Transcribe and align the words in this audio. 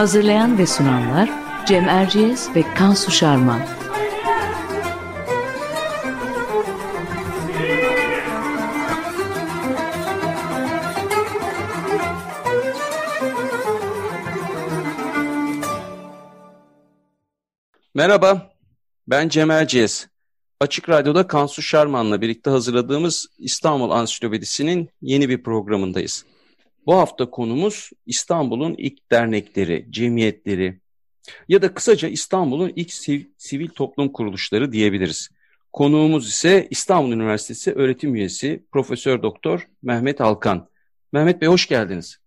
Hazırlayan 0.00 0.58
ve 0.58 0.66
sunanlar 0.66 1.30
Cem 1.66 1.88
Erciyes 1.88 2.48
ve 2.54 2.74
Kansu 2.74 3.10
Şarman. 3.10 3.60
Merhaba, 17.94 18.52
ben 19.06 19.28
Cem 19.28 19.50
Erciyes. 19.50 20.06
Açık 20.60 20.88
Radyo'da 20.88 21.26
Kansu 21.26 21.62
Şarman'la 21.62 22.20
birlikte 22.20 22.50
hazırladığımız 22.50 23.26
İstanbul 23.38 23.90
Ansiklopedisi'nin 23.90 24.90
yeni 25.02 25.28
bir 25.28 25.42
programındayız. 25.42 26.29
Bu 26.90 26.96
hafta 26.96 27.30
konumuz 27.30 27.90
İstanbul'un 28.06 28.74
ilk 28.78 29.10
dernekleri, 29.10 29.86
cemiyetleri 29.90 30.80
ya 31.48 31.62
da 31.62 31.74
kısaca 31.74 32.08
İstanbul'un 32.08 32.72
ilk 32.76 32.92
sivil 33.36 33.68
toplum 33.68 34.08
kuruluşları 34.08 34.72
diyebiliriz. 34.72 35.30
Konuğumuz 35.72 36.28
ise 36.28 36.66
İstanbul 36.70 37.12
Üniversitesi 37.12 37.72
öğretim 37.72 38.14
üyesi 38.14 38.64
Profesör 38.72 39.22
Doktor 39.22 39.68
Mehmet 39.82 40.20
Alkan. 40.20 40.68
Mehmet 41.12 41.40
Bey 41.40 41.48
hoş 41.48 41.68
geldiniz. 41.68 42.18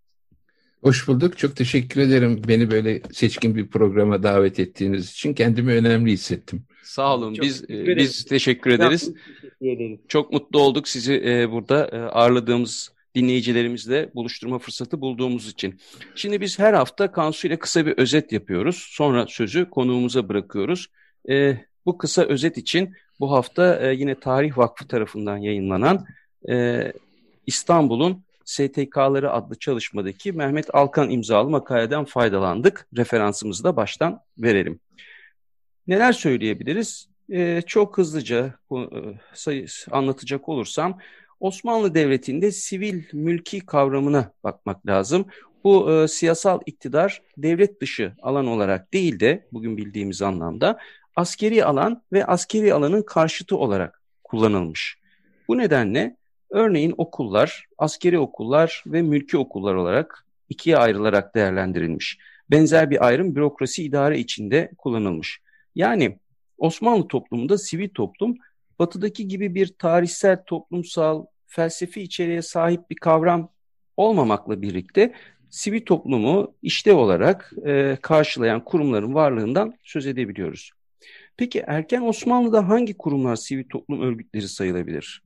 Hoş 0.84 1.08
bulduk. 1.08 1.38
Çok 1.38 1.56
teşekkür 1.56 2.02
ederim 2.02 2.42
beni 2.48 2.72
böyle 2.72 3.02
seçkin 3.12 3.56
bir 3.56 3.68
programa 3.68 4.24
davet 4.24 4.60
ettiğiniz 4.60 5.12
için. 5.12 5.34
Kendimi 5.34 5.72
önemli 5.74 6.12
hissettim. 6.12 6.64
Sağ 6.84 7.16
olun. 7.16 7.34
Çok 7.34 7.46
biz 7.46 7.62
teşekkür 7.62 7.96
biz 7.96 8.26
teşekkür 8.26 8.72
ederiz. 8.72 9.14
Çok 10.08 10.34
mutlu 10.34 10.60
olduk 10.60 10.88
sizi 10.88 11.14
e, 11.26 11.52
burada 11.52 11.88
e, 11.88 11.98
ağırladığımız 11.98 12.94
dinleyicilerimizle 13.16 14.10
buluşturma 14.16 14.60
fırsatı 14.60 15.02
bulduğumuz 15.02 15.48
için. 15.48 15.80
Şimdi 16.16 16.42
biz 16.42 16.60
her 16.60 16.74
hafta 16.74 17.12
Kansu 17.12 17.48
ile 17.48 17.60
kısa 17.60 17.86
bir 17.86 17.98
özet 17.98 18.32
yapıyoruz. 18.32 18.88
Sonra 18.90 19.26
sözü 19.28 19.70
konuğumuza 19.70 20.30
bırakıyoruz. 20.30 20.88
E, 21.30 21.58
bu 21.86 21.98
kısa 21.98 22.24
özet 22.24 22.58
için 22.58 22.94
bu 23.20 23.32
hafta 23.32 23.80
e, 23.80 23.94
yine 23.94 24.20
Tarih 24.20 24.58
Vakfı 24.58 24.88
tarafından 24.88 25.38
yayınlanan 25.38 26.06
e, 26.50 26.84
İstanbul'un 27.48 28.24
STK'ları 28.46 29.32
adlı 29.32 29.60
çalışmadaki 29.60 30.32
Mehmet 30.32 30.76
Alkan 30.76 31.10
imzalı 31.10 31.50
makaleden 31.50 32.06
faydalandık. 32.06 32.88
Referansımızı 32.98 33.64
da 33.64 33.76
baştan 33.76 34.22
verelim. 34.38 34.80
Neler 35.88 36.14
söyleyebiliriz? 36.14 37.08
Ee, 37.32 37.62
çok 37.68 37.98
hızlıca 37.98 38.54
e, 38.72 38.78
sayı, 39.34 39.66
anlatacak 39.92 40.50
olursam 40.50 41.00
Osmanlı 41.44 41.96
Devleti'nde 41.96 42.52
sivil 42.52 43.04
mülki 43.14 43.60
kavramına 43.60 44.32
bakmak 44.44 44.88
lazım. 44.88 45.26
Bu 45.64 45.92
e, 45.92 46.08
siyasal 46.08 46.60
iktidar 46.66 47.22
devlet 47.38 47.82
dışı 47.82 48.14
alan 48.22 48.48
olarak 48.48 48.94
değil 48.94 49.20
de 49.20 49.48
bugün 49.54 49.78
bildiğimiz 49.78 50.22
anlamda 50.22 50.80
askeri 51.16 51.66
alan 51.66 52.02
ve 52.14 52.26
askeri 52.26 52.74
alanın 52.74 53.02
karşıtı 53.02 53.58
olarak 53.58 54.02
kullanılmış. 54.24 54.98
Bu 55.48 55.58
nedenle 55.58 56.18
örneğin 56.50 56.94
okullar, 56.98 57.66
askeri 57.78 58.20
okullar 58.20 58.84
ve 58.88 59.02
mülki 59.02 59.38
okullar 59.38 59.76
olarak 59.76 60.26
ikiye 60.50 60.78
ayrılarak 60.78 61.36
değerlendirilmiş. 61.36 62.18
Benzer 62.52 62.90
bir 62.90 63.06
ayrım 63.06 63.36
bürokrasi 63.36 63.84
idare 63.84 64.20
içinde 64.20 64.72
kullanılmış. 64.78 65.42
Yani 65.76 66.20
Osmanlı 66.58 67.08
toplumunda 67.08 67.58
sivil 67.58 67.90
toplum 67.90 68.38
batıdaki 68.80 69.28
gibi 69.28 69.56
bir 69.56 69.68
tarihsel, 69.68 70.44
toplumsal, 70.46 71.26
felsefi 71.54 72.02
içeriğe 72.02 72.42
sahip 72.42 72.90
bir 72.90 72.96
kavram 72.96 73.50
olmamakla 73.98 74.62
birlikte 74.62 75.14
sivil 75.50 75.86
toplumu 75.86 76.54
işte 76.62 76.94
olarak 76.94 77.54
e, 77.66 77.98
karşılayan 78.02 78.64
kurumların 78.64 79.14
varlığından 79.14 79.74
söz 79.84 80.08
edebiliyoruz. 80.08 80.72
Peki 81.38 81.64
erken 81.68 82.02
Osmanlı'da 82.02 82.70
hangi 82.70 82.98
kurumlar 82.98 83.36
sivil 83.36 83.64
toplum 83.70 84.02
örgütleri 84.02 84.48
sayılabilir? 84.48 85.24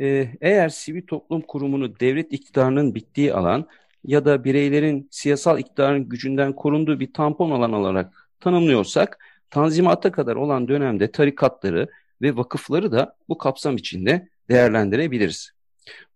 Ee, 0.00 0.28
eğer 0.40 0.68
sivil 0.68 1.06
toplum 1.06 1.40
kurumunu 1.40 2.00
devlet 2.00 2.32
iktidarının 2.32 2.94
bittiği 2.94 3.34
alan 3.34 3.66
ya 4.04 4.24
da 4.24 4.44
bireylerin 4.44 5.08
siyasal 5.10 5.58
iktidarın 5.58 6.08
gücünden 6.08 6.52
korunduğu 6.52 7.00
bir 7.00 7.12
tampon 7.12 7.50
alan 7.50 7.72
olarak 7.72 8.28
tanımlıyorsak, 8.40 9.18
Tanzimat'a 9.50 10.12
kadar 10.12 10.36
olan 10.36 10.68
dönemde 10.68 11.10
tarikatları 11.10 11.88
ve 12.22 12.36
vakıfları 12.36 12.92
da 12.92 13.16
bu 13.28 13.38
kapsam 13.38 13.76
içinde 13.76 14.28
değerlendirebiliriz. 14.48 15.52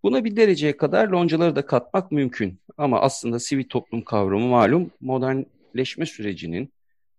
Buna 0.03 0.25
bir 0.25 0.37
dereceye 0.37 0.77
kadar 0.77 1.09
loncaları 1.09 1.56
da 1.56 1.66
katmak 1.66 2.12
mümkün 2.12 2.60
ama 2.77 3.00
aslında 3.00 3.38
sivil 3.38 3.69
toplum 3.69 4.03
kavramı 4.03 4.47
malum 4.47 4.91
modernleşme 5.00 6.06
sürecinin 6.06 6.72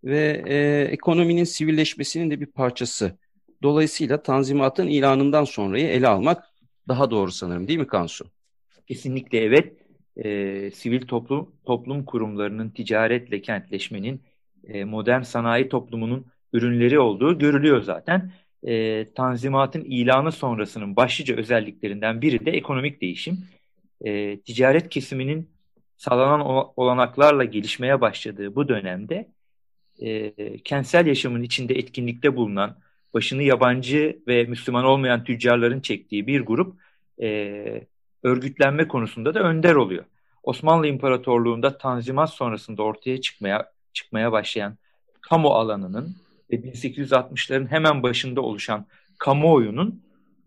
ve 0.03 0.43
e, 0.47 0.87
ekonominin 0.91 1.43
sivilleşmesinin 1.43 2.31
de 2.31 2.39
bir 2.39 2.45
parçası. 2.45 3.17
Dolayısıyla 3.63 4.23
Tanzimat'ın 4.23 4.87
ilanından 4.87 5.43
sonrayı 5.43 5.87
ele 5.87 6.07
almak 6.07 6.43
daha 6.87 7.11
doğru 7.11 7.31
sanırım 7.31 7.67
değil 7.67 7.79
mi 7.79 7.87
Kansu? 7.87 8.25
Kesinlikle 8.87 9.39
evet. 9.39 9.73
E, 10.17 10.71
sivil 10.71 11.07
toplum 11.07 11.55
toplum 11.65 12.05
kurumlarının 12.05 12.69
ticaretle 12.69 13.41
kentleşmenin 13.41 14.21
e, 14.67 14.83
modern 14.83 15.21
sanayi 15.21 15.69
toplumunun 15.69 16.25
ürünleri 16.53 16.99
olduğu 16.99 17.39
görülüyor 17.39 17.81
zaten. 17.81 18.31
E, 18.67 19.05
tanzimatın 19.13 19.83
ilanı 19.83 20.31
sonrasının 20.31 20.95
başlıca 20.95 21.35
özelliklerinden 21.35 22.21
biri 22.21 22.45
de 22.45 22.51
ekonomik 22.51 23.01
değişim. 23.01 23.45
E, 24.05 24.39
ticaret 24.39 24.89
kesiminin 24.89 25.49
sağlanan 25.97 26.41
olanaklarla 26.75 27.43
gelişmeye 27.43 28.01
başladığı 28.01 28.55
bu 28.55 28.67
dönemde 28.67 29.31
e, 29.99 30.33
kentsel 30.57 31.05
yaşamın 31.05 31.43
içinde 31.43 31.75
etkinlikte 31.75 32.35
bulunan 32.35 32.77
başını 33.13 33.43
yabancı 33.43 34.19
ve 34.27 34.43
Müslüman 34.43 34.85
olmayan 34.85 35.23
tüccarların 35.23 35.81
çektiği 35.81 36.27
bir 36.27 36.41
grup 36.41 36.75
e, 37.21 37.87
örgütlenme 38.23 38.87
konusunda 38.87 39.33
da 39.33 39.39
önder 39.39 39.75
oluyor. 39.75 40.03
Osmanlı 40.43 40.87
İmparatorluğu'nda 40.87 41.77
Tanzimat 41.77 42.29
sonrasında 42.29 42.83
ortaya 42.83 43.21
çıkmaya 43.21 43.71
çıkmaya 43.93 44.31
başlayan 44.31 44.77
kamu 45.21 45.49
alanının 45.49 46.26
ve 46.51 46.55
1860'ların 46.55 47.67
hemen 47.67 48.03
başında 48.03 48.41
oluşan 48.41 48.85
kamuoyunun 49.17 50.01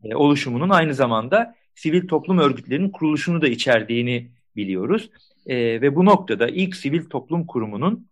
e, 0.05 0.15
oluşumunun 0.15 0.71
aynı 0.71 0.94
zamanda 0.94 1.55
sivil 1.75 2.09
toplum 2.09 2.38
örgütlerinin 2.38 2.91
kuruluşunu 2.91 3.43
da 3.43 3.49
içerdiğini 3.49 4.28
biliyoruz. 4.56 5.10
E, 5.47 5.56
ve 5.56 5.97
bu 5.97 6.05
noktada 6.05 6.49
ilk 6.49 6.77
sivil 6.77 7.05
toplum 7.05 7.47
kurumunun 7.47 8.06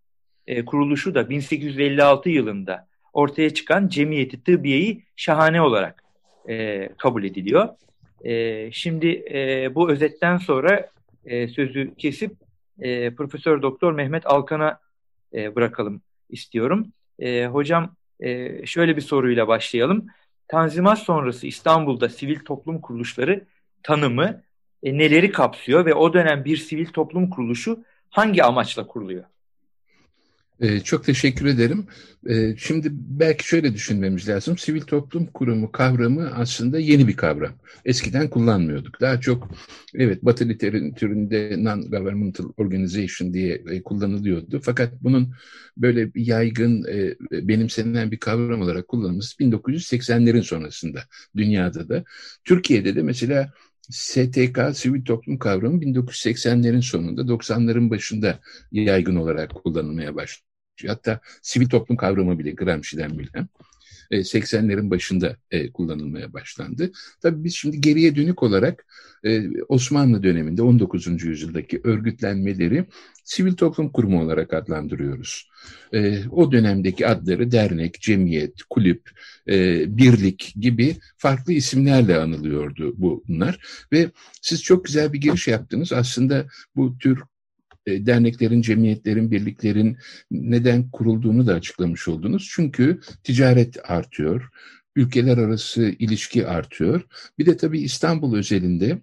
e, 0.47 0.65
kuruluşu 0.65 1.15
da 1.15 1.31
1856 1.31 2.31
yılında 2.31 2.89
ortaya 3.13 3.55
çıkan 3.55 3.89
Cemiyeti 3.89 4.43
Tıbbiye'yi 4.45 5.03
şahane 5.17 5.63
olarak 5.63 6.05
e, 6.49 6.89
kabul 6.99 7.25
ediliyor. 7.25 7.69
E, 8.25 8.73
şimdi 8.73 9.25
e, 9.35 9.75
bu 9.75 9.91
özetten 9.91 10.39
sonra 10.39 10.91
e, 11.25 11.49
sözü 11.49 11.95
kesip 11.95 12.33
e, 12.81 13.15
Profesör 13.15 13.63
Doktor 13.63 13.93
Mehmet 13.93 14.27
Alkan'a 14.27 14.81
e, 15.35 15.57
bırakalım 15.57 16.03
istiyorum. 16.29 16.93
E, 17.19 17.47
hocam 17.47 17.97
e, 18.21 18.67
şöyle 18.67 18.97
bir 18.97 19.01
soruyla 19.03 19.49
başlayalım. 19.49 20.07
Tanzimat 20.49 20.99
sonrası 20.99 21.47
İstanbul'da 21.47 22.09
sivil 22.09 22.41
toplum 22.45 22.81
kuruluşları 22.81 23.47
tanımı 23.83 24.43
e, 24.83 24.99
neleri 24.99 25.33
kapsıyor 25.33 25.87
ve 25.87 25.95
o 25.95 26.13
dönem 26.13 26.45
bir 26.45 26.57
sivil 26.57 26.87
toplum 26.87 27.31
kuruluşu 27.31 27.85
hangi 28.11 28.45
amaçla 28.45 28.87
kuruluyor? 28.87 29.25
Ee, 30.61 30.81
çok 30.81 31.05
teşekkür 31.05 31.47
ederim. 31.47 31.87
Ee, 32.29 32.57
şimdi 32.59 32.89
belki 32.93 33.49
şöyle 33.49 33.75
düşünmemiz 33.75 34.29
lazım. 34.29 34.59
Sivil 34.59 34.81
toplum 34.81 35.27
kurumu 35.27 35.73
kavramı 35.73 36.31
aslında 36.35 36.79
yeni 36.79 37.09
bir 37.09 37.17
kavram. 37.17 37.53
Eskiden 37.85 38.31
kullanmıyorduk. 38.31 39.01
Daha 39.01 39.21
çok 39.21 39.51
evet 39.95 40.25
Batı 40.25 40.49
literatüründe 40.49 41.51
non-governmental 41.57 42.53
organization 42.57 43.35
diye 43.35 43.63
e, 43.71 43.83
kullanılıyordu. 43.83 44.61
Fakat 44.65 44.93
bunun 45.03 45.33
böyle 45.77 46.11
yaygın 46.15 46.85
e, 46.85 47.17
benimsenen 47.49 48.11
bir 48.11 48.19
kavram 48.19 48.63
olarak 48.63 48.89
kullanılması 48.89 49.39
1980'lerin 49.39 50.43
sonrasında 50.43 51.01
dünyada 51.37 51.89
da. 51.89 52.05
Türkiye'de 52.45 52.97
de 52.97 53.03
mesela 53.03 53.53
STK, 53.91 54.59
sivil 54.75 55.05
toplum 55.05 55.39
kavramı 55.39 55.83
1980'lerin 55.83 56.83
sonunda, 56.83 57.21
90'ların 57.21 57.91
başında 57.91 58.39
yaygın 58.73 59.17
olarak 59.17 59.55
kullanılmaya 59.55 60.15
başladı. 60.15 60.49
Hatta 60.87 61.21
sivil 61.43 61.69
toplum 61.69 61.97
kavramı 61.97 62.39
bile 62.39 62.51
Gramsci'den 62.51 63.19
bilinen 64.11 64.23
80'lerin 64.23 64.87
e, 64.87 64.91
başında 64.91 65.37
e, 65.51 65.73
kullanılmaya 65.73 66.33
başlandı. 66.33 66.91
Tabii 67.23 67.45
biz 67.45 67.55
şimdi 67.55 67.81
geriye 67.81 68.17
dönük 68.17 68.43
olarak 68.43 68.87
e, 69.25 69.43
Osmanlı 69.69 70.23
döneminde 70.23 70.63
19. 70.63 71.25
yüzyıldaki 71.25 71.81
örgütlenmeleri 71.85 72.85
sivil 73.25 73.53
toplum 73.53 73.93
kurumu 73.93 74.23
olarak 74.23 74.53
adlandırıyoruz. 74.53 75.49
O 76.31 76.53
dönemdeki 76.53 77.07
adları 77.07 77.53
dernek, 77.53 78.01
cemiyet, 78.01 78.63
kulüp, 78.71 79.11
birlik 79.87 80.53
gibi 80.61 80.97
farklı 81.17 81.53
isimlerle 81.53 82.17
anılıyordu 82.17 82.95
bunlar. 82.97 83.59
Ve 83.93 84.11
siz 84.43 84.63
çok 84.63 84.85
güzel 84.85 85.13
bir 85.13 85.21
giriş 85.21 85.49
yaptınız. 85.49 85.93
Aslında 85.93 86.47
bu 86.77 86.99
tür 86.99 87.19
e, 87.19 87.23
derneklerin, 88.07 88.63
cemiyetlerin, 88.63 89.31
birliklerin 89.31 89.97
neden 90.31 90.91
kurulduğunu 90.91 91.47
da 91.47 91.55
açıklamış 91.55 92.09
oldunuz. 92.09 92.49
Çünkü 92.51 93.01
ticaret 93.25 93.91
artıyor, 93.91 94.49
ülkeler 94.97 95.39
arası 95.39 95.95
ilişki 95.99 96.47
artıyor. 96.47 97.03
Bir 97.39 97.47
de 97.47 97.57
tabii 97.57 97.81
İstanbul 97.81 98.37
özelinde 98.37 98.99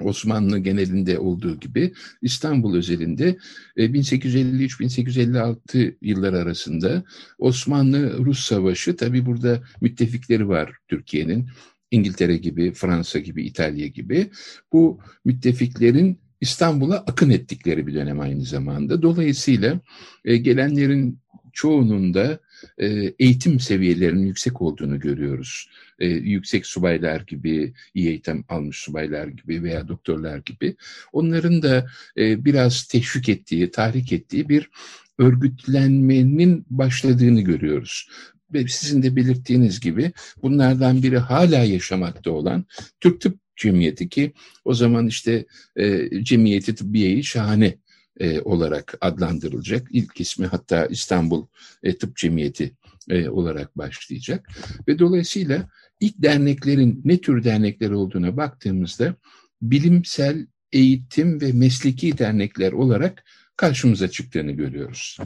Osmanlı 0.00 0.58
genelinde 0.58 1.18
olduğu 1.18 1.60
gibi 1.60 1.92
İstanbul 2.22 2.76
özelinde 2.76 3.38
1853-1856 3.76 5.78
e, 5.78 5.96
yıllar 6.02 6.32
arasında 6.32 7.04
Osmanlı-Rus 7.38 8.40
Savaşı 8.40 8.96
tabii 8.96 9.26
burada 9.26 9.62
müttefikleri 9.80 10.48
var 10.48 10.76
Türkiye'nin. 10.88 11.48
İngiltere 11.90 12.36
gibi, 12.36 12.72
Fransa 12.72 13.18
gibi, 13.18 13.46
İtalya 13.46 13.86
gibi. 13.86 14.30
Bu 14.72 15.00
müttefiklerin 15.24 16.20
İstanbul'a 16.40 16.96
akın 16.96 17.30
ettikleri 17.30 17.86
bir 17.86 17.94
dönem 17.94 18.20
aynı 18.20 18.44
zamanda. 18.44 19.02
Dolayısıyla 19.02 19.80
e, 20.24 20.36
gelenlerin 20.36 21.18
çoğunun 21.52 22.14
da 22.14 22.38
e, 22.78 22.86
eğitim 23.18 23.60
seviyelerinin 23.60 24.26
yüksek 24.26 24.62
olduğunu 24.62 25.00
görüyoruz. 25.00 25.70
E, 25.98 26.06
yüksek 26.06 26.66
subaylar 26.66 27.20
gibi, 27.20 27.74
iyi 27.94 28.08
eğitim 28.08 28.44
almış 28.48 28.76
subaylar 28.78 29.26
gibi 29.28 29.62
veya 29.62 29.88
doktorlar 29.88 30.38
gibi. 30.38 30.76
Onların 31.12 31.62
da 31.62 31.86
e, 32.18 32.44
biraz 32.44 32.84
teşvik 32.84 33.28
ettiği, 33.28 33.70
tahrik 33.70 34.12
ettiği 34.12 34.48
bir 34.48 34.70
örgütlenmenin 35.18 36.66
başladığını 36.70 37.40
görüyoruz 37.40 38.08
ve 38.52 38.68
sizin 38.68 39.02
de 39.02 39.16
belirttiğiniz 39.16 39.80
gibi 39.80 40.12
bunlardan 40.42 41.02
biri 41.02 41.18
hala 41.18 41.64
yaşamakta 41.64 42.30
olan 42.30 42.64
Türk 43.00 43.20
Tıp 43.20 43.47
Cemiyeti 43.58 44.08
ki 44.08 44.32
o 44.64 44.74
zaman 44.74 45.06
işte 45.06 45.46
e, 45.76 46.08
Cemiyeti 46.24 46.74
Tıbbiye-i 46.74 47.24
Şahane 47.24 47.78
e, 48.20 48.40
olarak 48.40 48.94
adlandırılacak. 49.00 49.88
İlk 49.90 50.20
ismi 50.20 50.46
hatta 50.46 50.86
İstanbul 50.86 51.46
e, 51.82 51.98
Tıp 51.98 52.16
Cemiyeti 52.16 52.72
e, 53.10 53.28
olarak 53.28 53.78
başlayacak. 53.78 54.48
Ve 54.88 54.98
dolayısıyla 54.98 55.68
ilk 56.00 56.22
derneklerin 56.22 57.02
ne 57.04 57.20
tür 57.20 57.44
dernekler 57.44 57.90
olduğuna 57.90 58.36
baktığımızda 58.36 59.14
bilimsel 59.62 60.46
eğitim 60.72 61.40
ve 61.40 61.52
mesleki 61.52 62.18
dernekler 62.18 62.72
olarak 62.72 63.24
karşımıza 63.56 64.08
çıktığını 64.08 64.52
görüyoruz. 64.52 65.18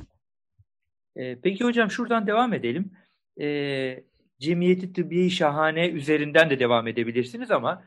E, 1.17 1.41
peki 1.41 1.65
hocam 1.65 1.91
şuradan 1.91 2.27
devam 2.27 2.53
edelim. 2.53 2.93
E, 3.41 4.05
Cemiyeti 4.41 4.93
Tıbbiye 4.93 5.31
Şahane 5.31 5.89
üzerinden 5.89 6.51
de 6.51 6.59
devam 6.59 6.89
edebilirsiniz 6.89 7.51
ama 7.51 7.83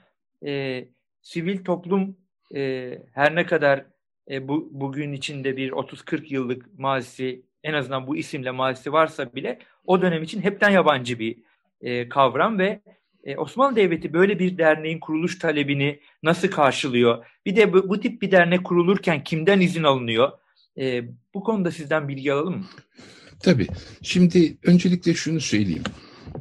e, 0.45 0.85
sivil 1.21 1.63
toplum 1.63 2.17
e, 2.55 2.91
her 3.13 3.35
ne 3.35 3.45
kadar 3.45 3.85
e, 4.31 4.47
bu 4.47 4.69
bugün 4.71 5.13
içinde 5.13 5.57
bir 5.57 5.71
30-40 5.71 6.33
yıllık 6.33 6.79
mazisi 6.79 7.45
en 7.63 7.73
azından 7.73 8.07
bu 8.07 8.17
isimle 8.17 8.51
mazisi 8.51 8.93
varsa 8.93 9.35
bile 9.35 9.59
o 9.85 10.01
dönem 10.01 10.23
için 10.23 10.41
hepten 10.41 10.69
yabancı 10.69 11.19
bir 11.19 11.37
e, 11.81 12.09
kavram 12.09 12.59
ve 12.59 12.81
e, 13.23 13.37
Osmanlı 13.37 13.75
Devleti 13.75 14.13
böyle 14.13 14.39
bir 14.39 14.57
derneğin 14.57 14.99
kuruluş 14.99 15.39
talebini 15.39 15.99
nasıl 16.23 16.47
karşılıyor? 16.47 17.25
Bir 17.45 17.55
de 17.55 17.73
bu, 17.73 17.89
bu 17.89 17.99
tip 17.99 18.21
bir 18.21 18.31
dernek 18.31 18.63
kurulurken 18.63 19.23
kimden 19.23 19.59
izin 19.59 19.83
alınıyor? 19.83 20.31
E, 20.77 21.03
bu 21.33 21.43
konuda 21.43 21.71
sizden 21.71 22.07
bilgi 22.07 22.33
alalım 22.33 22.57
mı? 22.57 22.65
Tabii. 23.39 23.67
Şimdi 24.01 24.57
öncelikle 24.63 25.13
şunu 25.13 25.41
söyleyeyim. 25.41 25.83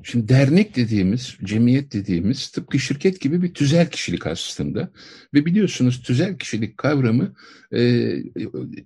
Şimdi 0.03 0.29
dernek 0.29 0.77
dediğimiz, 0.77 1.37
cemiyet 1.45 1.93
dediğimiz 1.93 2.49
tıpkı 2.49 2.79
şirket 2.79 3.21
gibi 3.21 3.43
bir 3.43 3.55
tüzel 3.55 3.91
kişilik 3.91 4.27
aslında. 4.27 4.91
Ve 5.35 5.47
biliyorsunuz 5.47 6.03
tüzel 6.03 6.39
kişilik 6.39 6.79
kavramı 6.79 7.35
e, 7.73 8.13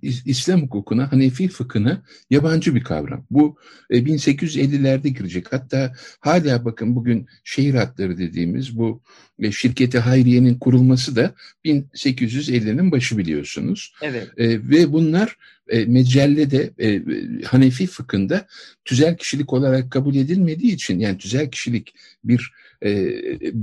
İslam 0.01 0.61
hukukuna, 0.61 1.11
Hanefi 1.11 1.47
fıkhına 1.47 2.03
yabancı 2.29 2.75
bir 2.75 2.83
kavram. 2.83 3.25
Bu 3.31 3.57
e, 3.89 3.99
1850'lerde 3.99 5.07
girecek. 5.07 5.53
Hatta 5.53 5.93
hala 6.19 6.65
bakın 6.65 6.95
bugün 6.95 7.27
şehir 7.43 7.73
hatları 7.73 8.17
dediğimiz 8.17 8.77
bu 8.77 9.01
e, 9.41 9.51
şirketi 9.51 9.99
Hayriye'nin 9.99 10.55
kurulması 10.55 11.15
da 11.15 11.33
1850'nin 11.65 12.91
başı 12.91 13.17
biliyorsunuz. 13.17 13.93
Evet. 14.01 14.27
E, 14.37 14.49
ve 14.49 14.91
bunlar 14.91 15.37
e, 15.69 15.85
mecellede 15.85 16.71
e, 16.79 17.01
Hanefi 17.45 17.87
fıkhında 17.87 18.47
tüzel 18.85 19.17
kişilik 19.17 19.53
olarak 19.53 19.91
kabul 19.91 20.15
edilmediği 20.15 20.73
için 20.73 20.99
yani 20.99 21.17
tüzel 21.17 21.51
kişilik 21.51 21.93
bir 22.23 22.51
e, 22.85 22.91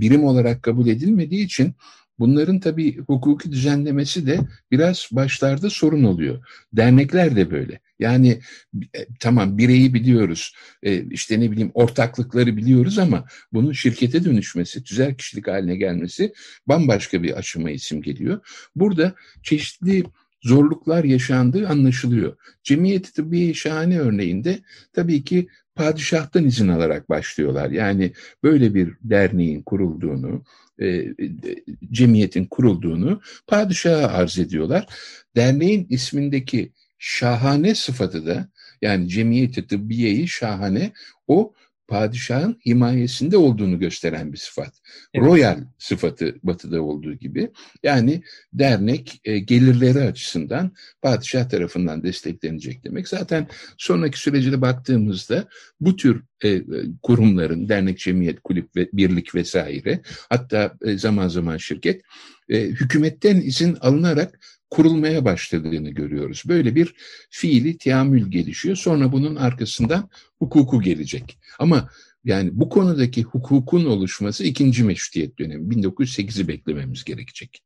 birim 0.01 0.25
olarak 0.25 0.63
kabul 0.63 0.87
edilmediği 0.87 1.45
için 1.45 1.75
Bunların 2.19 2.61
tabii 2.61 2.99
hukuki 2.99 3.53
düzenlemesi 3.53 4.27
de 4.27 4.41
biraz 4.71 5.09
başlarda 5.13 5.71
sorun 5.71 6.05
oluyor. 6.05 6.45
Dernekler 6.73 7.37
de 7.37 7.51
böyle. 7.51 7.81
Yani 7.99 8.41
e, 8.95 9.07
tamam 9.21 9.59
bireyi 9.59 9.95
biliyoruz, 9.95 10.55
e, 10.83 11.05
işte 11.05 11.41
ne 11.41 11.51
bileyim 11.51 11.71
ortaklıkları 11.75 12.57
biliyoruz 12.57 12.99
ama 12.99 13.25
bunun 13.53 13.73
şirkete 13.73 14.25
dönüşmesi, 14.25 14.85
tüzel 14.85 15.15
kişilik 15.15 15.49
haline 15.49 15.77
gelmesi 15.77 16.33
bambaşka 16.67 17.23
bir 17.23 17.39
aşama 17.39 17.71
isim 17.71 18.03
geliyor. 18.03 18.41
Burada 18.77 19.15
çeşitli 19.43 20.05
zorluklar 20.43 21.05
yaşandığı 21.05 21.69
anlaşılıyor. 21.69 22.37
Cemiyeti 22.63 23.13
Tıbbiye 23.13 23.55
Şahane 23.55 23.99
örneğinde 23.99 24.59
tabii 24.93 25.25
ki 25.25 25.49
padişahtan 25.75 26.45
izin 26.45 26.69
alarak 26.69 27.09
başlıyorlar. 27.09 27.71
Yani 27.71 28.13
böyle 28.43 28.75
bir 28.75 28.95
derneğin 29.03 29.63
kurulduğunu, 29.63 30.45
e, 30.79 30.87
e, 30.87 31.15
cemiyetin 31.93 32.45
kurulduğunu 32.45 33.21
padişaha 33.47 34.07
arz 34.07 34.39
ediyorlar. 34.39 34.87
Derneğin 35.37 35.87
ismindeki 35.91 36.73
şahane 36.99 37.75
sıfatı 37.75 38.27
da 38.27 38.49
yani 38.83 39.09
cemiyeti 39.09 39.67
tıbbiyeyi 39.67 40.29
şahane 40.29 40.93
o 41.27 41.53
padişahın 41.89 42.61
himayesinde 42.67 43.37
olduğunu 43.37 43.79
gösteren 43.79 44.33
bir 44.33 44.39
sıfat. 44.39 44.75
Evet. 45.15 45.27
Royal 45.27 45.65
sıfatı 45.79 46.35
batıda 46.43 46.83
olduğu 46.83 47.15
gibi. 47.15 47.51
Yani 47.83 48.23
dernek 48.53 49.21
e, 49.25 49.39
gelirleri 49.39 50.01
açısından 50.01 50.73
padişah 51.03 51.49
tarafından 51.49 52.03
desteklenecek 52.03 52.85
demek. 52.85 53.09
Zaten 53.09 53.49
sonraki 53.79 54.21
sürece 54.21 54.53
de 54.53 54.61
baktığımızda 54.61 55.49
bu 55.81 55.97
tür 55.97 56.23
e, 56.45 56.63
kurumların, 57.03 57.69
dernek, 57.69 57.99
cemiyet, 57.99 58.41
kulüp 58.41 58.77
ve 58.77 58.89
birlik 58.93 59.35
vesaire 59.35 60.01
hatta 60.29 60.75
e, 60.85 60.99
zaman 60.99 61.29
zaman 61.29 61.57
şirket 61.57 62.03
e, 62.49 62.61
hükümetten 62.61 63.37
izin 63.37 63.77
alınarak 63.81 64.41
kurulmaya 64.71 65.25
başladığını 65.25 65.91
görüyoruz. 65.91 66.43
Böyle 66.49 66.75
bir 66.75 66.95
fiili 67.31 67.79
teamül 67.79 68.31
gelişiyor. 68.31 68.77
Sonra 68.77 69.13
bunun 69.13 69.37
arkasından 69.37 70.11
hukuku 70.39 70.81
gelecek. 70.81 71.39
Ama 71.59 71.91
yani 72.25 72.51
bu 72.53 72.69
konudaki 72.69 73.23
hukukun 73.23 73.85
oluşması 73.85 74.45
ikinci 74.45 74.85
meşrutiyet 74.85 75.39
dönemi. 75.39 75.75
1908'i 75.75 76.49
beklememiz 76.49 77.05
gerekecek. 77.05 77.63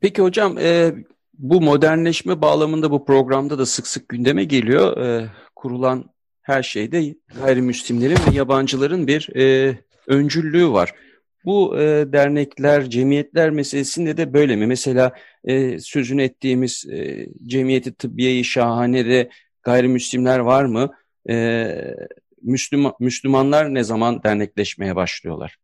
Peki 0.00 0.22
hocam 0.22 0.58
e, 0.58 0.94
bu 1.38 1.60
modernleşme 1.60 2.42
bağlamında 2.42 2.90
bu 2.90 3.04
programda 3.04 3.58
da 3.58 3.66
sık 3.66 3.86
sık 3.86 4.08
gündeme 4.08 4.44
geliyor. 4.44 4.96
E, 4.96 5.30
kurulan 5.54 6.04
her 6.42 6.62
şeyde 6.62 7.14
gayrimüslimlerin 7.40 8.16
ve 8.16 8.36
yabancıların 8.36 9.06
bir 9.06 9.36
e, 9.36 9.78
öncüllüğü 10.06 10.70
var. 10.70 10.94
Bu 11.46 11.80
e, 11.80 12.12
dernekler, 12.12 12.90
cemiyetler 12.90 13.50
meselesinde 13.50 14.16
de 14.16 14.32
böyle 14.32 14.56
mi? 14.56 14.66
Mesela 14.66 15.12
e, 15.44 15.78
sözünü 15.78 16.22
ettiğimiz 16.22 16.84
e, 16.92 17.28
Cemiyeti 17.46 17.94
Tıbbiye-i 17.94 18.44
Şahane'de 18.44 19.30
gayrimüslimler 19.62 20.38
var 20.38 20.64
mı? 20.64 20.90
E, 21.28 21.66
Müslüman, 22.42 22.92
Müslümanlar 23.00 23.74
ne 23.74 23.84
zaman 23.84 24.22
dernekleşmeye 24.22 24.96
başlıyorlar? 24.96 25.56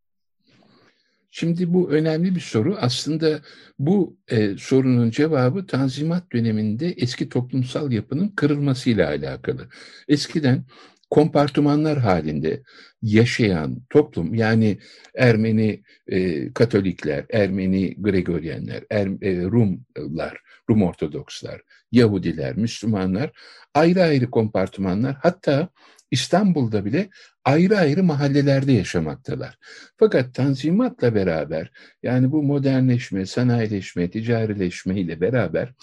Şimdi 1.35 1.73
bu 1.75 1.91
önemli 1.91 2.35
bir 2.35 2.41
soru. 2.41 2.77
Aslında 2.81 3.41
bu 3.79 4.17
e, 4.29 4.57
sorunun 4.59 5.11
cevabı 5.11 5.67
Tanzimat 5.67 6.33
döneminde 6.33 6.95
eski 6.97 7.29
toplumsal 7.29 7.93
yapının 7.93 8.29
kırılmasıyla 8.29 9.09
alakalı. 9.09 9.69
Eskiden 10.09 10.65
kompartımanlar 11.13 11.99
halinde 11.99 12.63
yaşayan 13.03 13.83
toplum 13.91 14.35
yani 14.35 14.79
Ermeni 15.17 15.83
e, 16.07 16.53
Katolikler, 16.53 17.25
Ermeni 17.33 17.95
Gregoryenler, 18.03 18.85
er, 18.91 19.07
e, 19.07 19.43
Rumlar, 19.43 20.39
Rum 20.71 20.83
Ortodokslar, 20.83 21.61
Yahudiler, 21.93 22.57
Müslümanlar 22.57 23.31
ayrı 23.75 24.03
ayrı 24.03 24.31
kompartımanlar 24.31 25.17
hatta 25.23 25.69
İstanbul'da 26.11 26.85
bile 26.85 27.09
ayrı 27.45 27.79
ayrı 27.79 28.03
mahallelerde 28.03 28.73
yaşamaktalar. 28.73 29.59
Fakat 29.97 30.35
tanzimatla 30.35 31.15
beraber 31.15 31.71
yani 32.03 32.33
bu 32.33 32.43
modernleşme, 32.43 33.27
sanayileşme, 33.27 34.11
ticarileşme 34.11 35.01
ile 35.01 35.21
beraber 35.21 35.75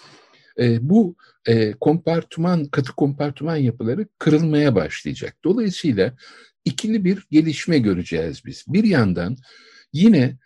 e, 0.59 0.89
bu 0.89 1.15
e, 1.50 1.74
kompartıman, 1.74 2.65
katı 2.65 2.94
kompartıman 2.94 3.56
yapıları 3.56 4.08
kırılmaya 4.20 4.75
başlayacak. 4.75 5.36
Dolayısıyla 5.44 6.13
ikili 6.65 7.06
bir 7.06 7.27
gelişme 7.32 7.79
göreceğiz 7.79 8.46
biz. 8.46 8.65
Bir 8.68 8.84
yandan 8.84 9.38
yine 9.94 10.38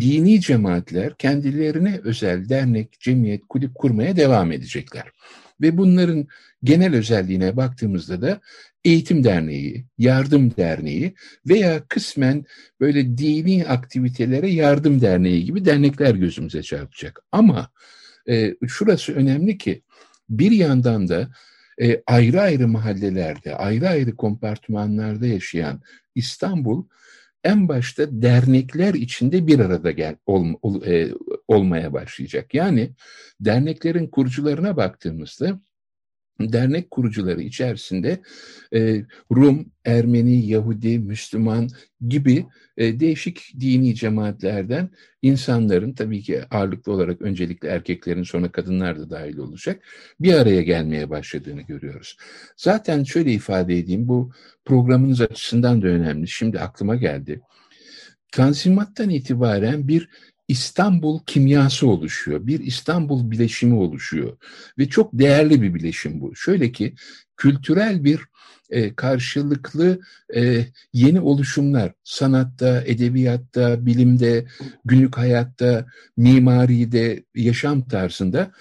dini 0.00 0.40
cemaatler 0.40 1.16
kendilerine 1.16 2.00
özel 2.04 2.48
dernek, 2.48 3.00
cemiyet, 3.00 3.42
kulüp 3.48 3.74
kurmaya 3.74 4.16
devam 4.16 4.52
edecekler. 4.52 5.04
Ve 5.60 5.78
bunların 5.78 6.26
genel 6.64 6.94
özelliğine 6.96 7.56
baktığımızda 7.56 8.22
da 8.22 8.40
eğitim 8.84 9.24
derneği, 9.24 9.84
yardım 9.98 10.56
derneği 10.56 11.14
veya 11.48 11.82
kısmen 11.88 12.44
böyle 12.80 13.18
dini 13.18 13.66
aktivitelere 13.66 14.50
yardım 14.50 15.00
derneği 15.00 15.44
gibi 15.44 15.64
dernekler 15.64 16.14
gözümüze 16.14 16.62
çarpacak. 16.62 17.20
Ama 17.32 17.70
e, 18.28 18.54
şurası 18.68 19.12
önemli 19.12 19.58
ki 19.58 19.82
bir 20.38 20.50
yandan 20.50 21.08
da 21.08 21.28
e, 21.82 22.02
ayrı 22.06 22.40
ayrı 22.40 22.68
mahallelerde, 22.68 23.56
ayrı 23.56 23.88
ayrı 23.88 24.16
kompartmanlarda 24.16 25.26
yaşayan 25.26 25.80
İstanbul 26.14 26.84
en 27.44 27.68
başta 27.68 28.22
dernekler 28.22 28.94
içinde 28.94 29.46
bir 29.46 29.58
arada 29.58 29.90
gel, 29.90 30.16
ol, 30.26 30.46
ol, 30.62 30.82
e, 30.86 31.14
olmaya 31.48 31.92
başlayacak. 31.92 32.54
Yani 32.54 32.90
derneklerin 33.40 34.06
kurucularına 34.06 34.76
baktığımızda 34.76 35.60
dernek 36.40 36.90
kurucuları 36.90 37.42
içerisinde 37.42 38.22
e, 38.74 39.04
Rum, 39.32 39.66
Ermeni, 39.84 40.46
Yahudi, 40.46 40.98
Müslüman 40.98 41.68
gibi 42.08 42.46
e, 42.76 43.00
değişik 43.00 43.52
dini 43.60 43.94
cemaatlerden 43.94 44.90
insanların 45.22 45.92
tabii 45.92 46.22
ki 46.22 46.42
ağırlıklı 46.50 46.92
olarak 46.92 47.22
öncelikle 47.22 47.68
erkeklerin 47.68 48.22
sonra 48.22 48.52
kadınlar 48.52 48.98
da 48.98 49.10
dahil 49.10 49.36
olacak 49.36 49.82
bir 50.20 50.34
araya 50.34 50.62
gelmeye 50.62 51.10
başladığını 51.10 51.62
görüyoruz. 51.62 52.16
Zaten 52.56 53.04
şöyle 53.04 53.32
ifade 53.32 53.78
edeyim 53.78 54.08
bu 54.08 54.32
programınız 54.64 55.20
açısından 55.20 55.82
da 55.82 55.86
önemli. 55.86 56.28
Şimdi 56.28 56.60
aklıma 56.60 56.96
geldi. 56.96 57.40
Tanzimattan 58.32 59.10
itibaren 59.10 59.88
bir 59.88 60.08
İstanbul 60.48 61.20
kimyası 61.26 61.86
oluşuyor. 61.88 62.46
Bir 62.46 62.60
İstanbul 62.60 63.30
bileşimi 63.30 63.74
oluşuyor. 63.74 64.36
Ve 64.78 64.88
çok 64.88 65.12
değerli 65.12 65.62
bir 65.62 65.74
bileşim 65.74 66.20
bu. 66.20 66.36
Şöyle 66.36 66.72
ki 66.72 66.94
kültürel 67.36 68.04
bir 68.04 68.20
e, 68.70 68.94
karşılıklı 68.94 70.00
e, 70.36 70.66
yeni 70.92 71.20
oluşumlar 71.20 71.92
sanatta, 72.04 72.82
edebiyatta, 72.86 73.86
bilimde, 73.86 74.46
günlük 74.84 75.18
hayatta, 75.18 75.86
mimaride, 76.16 77.24
yaşam 77.34 77.88
tarzında 77.88 78.52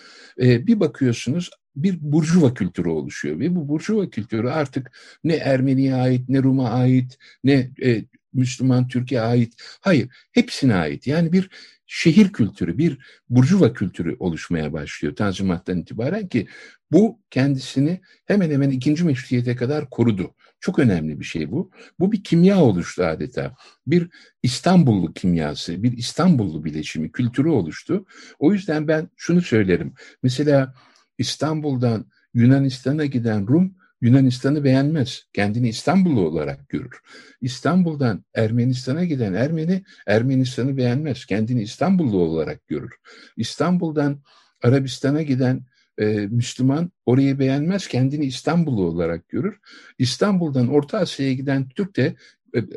e, 0.41 0.67
bir 0.67 0.79
bakıyorsunuz 0.79 1.49
bir 1.75 1.97
burjuva 2.01 2.53
kültürü 2.53 2.89
oluşuyor 2.89 3.39
ve 3.39 3.55
bu 3.55 3.67
burjuva 3.67 4.09
kültürü 4.09 4.49
artık 4.49 4.91
ne 5.23 5.33
Ermeni'ye 5.33 5.95
ait, 5.95 6.29
ne 6.29 6.43
Rum'a 6.43 6.69
ait, 6.69 7.17
ne 7.43 7.71
e, 7.83 8.05
Müslüman 8.33 8.87
Türkiye 8.87 9.21
ait. 9.21 9.53
Hayır, 9.81 10.09
hepsine 10.31 10.75
ait. 10.75 11.07
Yani 11.07 11.33
bir 11.33 11.49
şehir 11.85 12.31
kültürü, 12.31 12.77
bir 12.77 12.97
burjuva 13.29 13.73
kültürü 13.73 14.15
oluşmaya 14.19 14.73
başlıyor 14.73 15.15
Tanzimat'tan 15.15 15.77
itibaren 15.77 16.27
ki 16.27 16.47
bu 16.91 17.19
kendisini 17.29 18.01
hemen 18.25 18.51
hemen 18.51 18.69
ikinci 18.69 19.03
meşrutiyete 19.03 19.55
kadar 19.55 19.89
korudu. 19.89 20.35
Çok 20.59 20.79
önemli 20.79 21.19
bir 21.19 21.25
şey 21.25 21.51
bu. 21.51 21.71
Bu 21.99 22.11
bir 22.11 22.23
kimya 22.23 22.63
oluştu 22.63 23.03
adeta. 23.03 23.55
Bir 23.87 24.09
İstanbullu 24.43 25.13
kimyası, 25.13 25.83
bir 25.83 25.97
İstanbullu 25.97 26.63
bileşimi, 26.63 27.11
kültürü 27.11 27.49
oluştu. 27.49 28.05
O 28.39 28.53
yüzden 28.53 28.87
ben 28.87 29.09
şunu 29.15 29.41
söylerim. 29.41 29.93
Mesela 30.23 30.73
İstanbul'dan 31.17 32.05
Yunanistan'a 32.33 33.05
giden 33.05 33.47
Rum 33.47 33.75
Yunanistan'ı 34.01 34.63
beğenmez. 34.63 35.23
Kendini 35.33 35.69
İstanbullu 35.69 36.21
olarak 36.21 36.69
görür. 36.69 36.99
İstanbul'dan 37.41 38.25
Ermenistan'a 38.33 39.05
giden 39.05 39.33
Ermeni 39.33 39.83
Ermenistan'ı 40.07 40.77
beğenmez. 40.77 41.25
Kendini 41.25 41.61
İstanbullu 41.61 42.17
olarak 42.17 42.67
görür. 42.67 42.91
İstanbul'dan 43.37 44.21
Arabistan'a 44.63 45.21
giden 45.21 45.65
e, 45.97 46.05
Müslüman 46.27 46.91
orayı 47.05 47.39
beğenmez, 47.39 47.87
kendini 47.87 48.25
İstanbullu 48.25 48.85
olarak 48.85 49.29
görür. 49.29 49.59
İstanbul'dan 49.97 50.67
Orta 50.67 50.97
Asya'ya 50.97 51.33
giden 51.33 51.69
Türk 51.69 51.95
de 51.95 52.15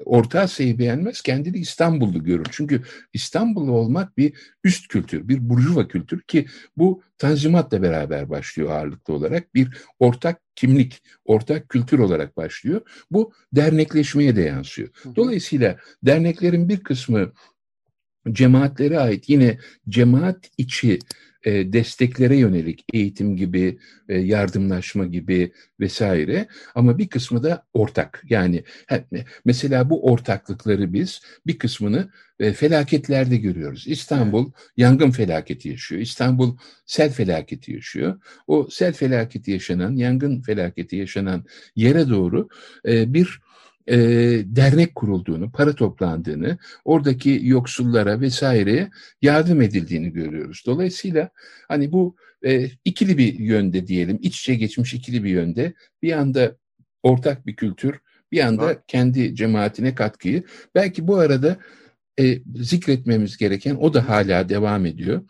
Orta 0.04 0.40
Asya'yı 0.40 0.78
beğenmez, 0.78 1.21
kendini 1.21 1.57
İstanbullu 1.57 2.25
görür. 2.25 2.47
Çünkü 2.50 2.83
İstanbullu 3.12 3.73
olmak 3.73 4.19
bir 4.19 4.33
üst 4.64 4.88
kültür, 4.88 5.28
bir 5.28 5.49
burjuva 5.49 5.88
kültür 5.88 6.21
ki 6.21 6.47
bu 6.76 7.02
Tanzimat'la 7.19 7.83
beraber 7.83 8.31
başlıyor 8.31 8.71
ağırlıklı 8.71 9.14
olarak. 9.14 9.54
Bir 9.54 9.76
ortak 9.99 10.40
kimlik, 10.57 11.02
ortak 11.25 11.69
kültür 11.69 11.99
olarak 11.99 12.37
başlıyor. 12.37 12.81
Bu 13.11 13.33
dernekleşmeye 13.52 14.37
de 14.37 14.43
yansıyor. 14.43 14.88
Dolayısıyla 15.16 15.76
derneklerin 16.02 16.69
bir 16.69 16.81
kısmı 16.81 17.33
cemaatlere 18.33 18.99
ait 18.99 19.28
yine 19.28 19.59
cemaat 19.88 20.50
içi 20.59 20.99
e, 21.45 21.73
desteklere 21.73 22.37
yönelik 22.37 22.85
eğitim 22.93 23.37
gibi, 23.37 23.79
e, 24.09 24.19
yardımlaşma 24.19 25.07
gibi 25.07 25.53
vesaire 25.81 26.47
ama 26.75 26.99
bir 26.99 27.09
kısmı 27.09 27.43
da 27.43 27.67
ortak. 27.75 28.23
Yani 28.29 28.65
mesela 29.45 29.91
bu 29.91 30.05
ortaklıkları 30.11 30.93
biz 30.93 31.21
bir 31.47 31.59
kısmını 31.59 32.09
e, 32.39 32.53
felaketlerde 32.53 33.37
görüyoruz. 33.37 33.85
İstanbul 33.87 34.45
evet. 34.45 34.55
yangın 34.77 35.11
felaketi 35.11 35.69
yaşıyor. 35.69 36.01
İstanbul 36.01 36.57
sel 36.87 37.13
felaketi 37.13 37.73
yaşıyor. 37.73 38.21
O 38.47 38.69
sel 38.71 38.93
felaketi 38.93 39.51
yaşanan, 39.51 39.97
yangın 39.97 40.43
felaketi 40.43 40.97
yaşanan 40.97 41.45
yere 41.77 42.09
doğru 42.09 42.49
e, 42.89 43.15
bir 43.15 43.41
e, 43.87 43.97
dernek 44.45 44.95
kurulduğunu, 44.95 45.53
para 45.53 45.75
toplandığını, 45.75 46.59
oradaki 46.85 47.41
yoksullara 47.43 48.21
vesaire 48.21 48.91
yardım 49.23 49.62
edildiğini 49.62 50.12
görüyoruz. 50.12 50.62
Dolayısıyla 50.67 51.31
hani 51.69 51.93
bu 51.93 52.17
e, 52.45 52.71
ikili 52.85 53.19
bir 53.19 53.38
yönde 53.38 53.87
diyelim, 53.87 54.19
iç 54.23 54.41
içe 54.41 54.55
geçmiş 54.55 54.95
ikili 54.95 55.25
bir 55.25 55.31
yönde 55.31 55.75
bir 56.03 56.12
anda 56.12 56.57
ortak 57.03 57.47
bir 57.47 57.57
kültür, 57.57 57.99
bir 58.33 58.41
anda 58.41 58.83
kendi 58.87 59.35
cemaatine 59.35 59.95
katkıyı. 59.95 60.43
Belki 60.75 61.09
bu 61.09 61.17
arada 61.17 61.57
e, 62.21 62.42
zikretmemiz 62.54 63.37
gereken, 63.37 63.75
o 63.75 63.94
da 63.94 64.09
hala 64.09 64.49
devam 64.49 64.87
ediyor. 64.87 65.23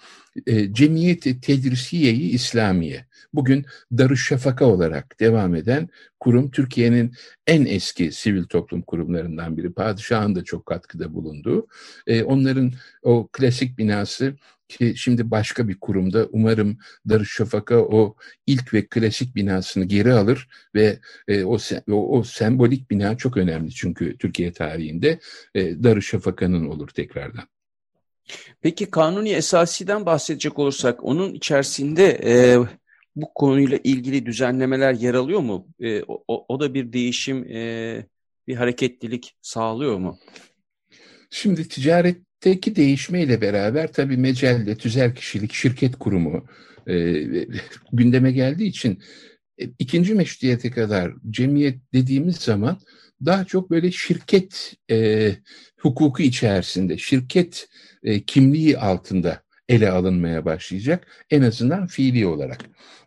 E, 0.46 0.72
Cemiyeti 0.72 1.40
Tedrisiye-i 1.40 2.30
İslamiye. 2.30 3.06
Bugün 3.34 3.64
Darüşşafaka 3.98 4.64
olarak 4.64 5.20
devam 5.20 5.54
eden 5.54 5.88
kurum 6.20 6.50
Türkiye'nin 6.50 7.12
en 7.46 7.64
eski 7.64 8.12
sivil 8.12 8.44
toplum 8.44 8.82
kurumlarından 8.82 9.56
biri. 9.56 9.72
Padişahın 9.72 10.34
da 10.34 10.44
çok 10.44 10.66
katkıda 10.66 11.14
bulunduğu. 11.14 11.66
E, 12.06 12.22
onların 12.22 12.72
o 13.02 13.28
klasik 13.32 13.78
binası 13.78 14.36
ki 14.78 14.94
şimdi 14.96 15.30
başka 15.30 15.68
bir 15.68 15.80
kurumda 15.80 16.28
umarım 16.32 16.78
Darüşşafaka 17.08 17.78
o 17.78 18.16
ilk 18.46 18.74
ve 18.74 18.86
klasik 18.86 19.36
binasını 19.36 19.84
geri 19.84 20.12
alır 20.12 20.48
ve 20.74 20.98
e, 21.28 21.44
o, 21.44 21.58
o, 21.90 22.18
o 22.18 22.22
sembolik 22.24 22.90
bina 22.90 23.16
çok 23.16 23.36
önemli 23.36 23.70
çünkü 23.70 24.18
Türkiye 24.18 24.52
tarihinde 24.52 25.18
e, 25.54 25.82
Darüşşafaka'nın 25.82 26.66
olur 26.68 26.88
tekrardan. 26.88 27.44
Peki 28.60 28.90
Kanuni 28.90 29.30
Esasi'den 29.30 30.06
bahsedecek 30.06 30.58
olursak 30.58 31.04
onun 31.04 31.34
içerisinde 31.34 32.20
e, 32.24 32.58
bu 33.16 33.34
konuyla 33.34 33.78
ilgili 33.84 34.26
düzenlemeler 34.26 34.92
yer 34.92 35.14
alıyor 35.14 35.40
mu? 35.40 35.66
E, 35.80 36.02
o, 36.02 36.46
o 36.48 36.60
da 36.60 36.74
bir 36.74 36.92
değişim, 36.92 37.44
e, 37.44 38.06
bir 38.48 38.56
hareketlilik 38.56 39.36
sağlıyor 39.42 39.98
mu? 39.98 40.18
Şimdi 41.30 41.68
ticaretteki 42.44 42.76
değişmeyle 42.76 43.40
beraber 43.40 43.92
tabii 43.92 44.16
mecelle, 44.16 44.76
tüzel 44.76 45.14
kişilik, 45.14 45.52
şirket 45.52 45.96
kurumu 45.96 46.46
e, 46.86 46.94
gündeme 47.92 48.32
geldiği 48.32 48.68
için 48.68 49.02
e, 49.58 49.64
ikinci 49.78 50.14
meşrutiyete 50.14 50.70
kadar 50.70 51.12
cemiyet 51.30 51.78
dediğimiz 51.92 52.36
zaman 52.36 52.78
daha 53.24 53.44
çok 53.44 53.70
böyle 53.70 53.90
şirket 53.90 54.74
e, 54.90 55.30
hukuku 55.80 56.22
içerisinde, 56.22 56.98
şirket 56.98 57.68
e, 58.02 58.22
kimliği 58.22 58.78
altında 58.78 59.42
ele 59.68 59.90
alınmaya 59.90 60.44
başlayacak. 60.44 61.06
En 61.30 61.42
azından 61.42 61.86
fiili 61.86 62.26
olarak. 62.26 62.58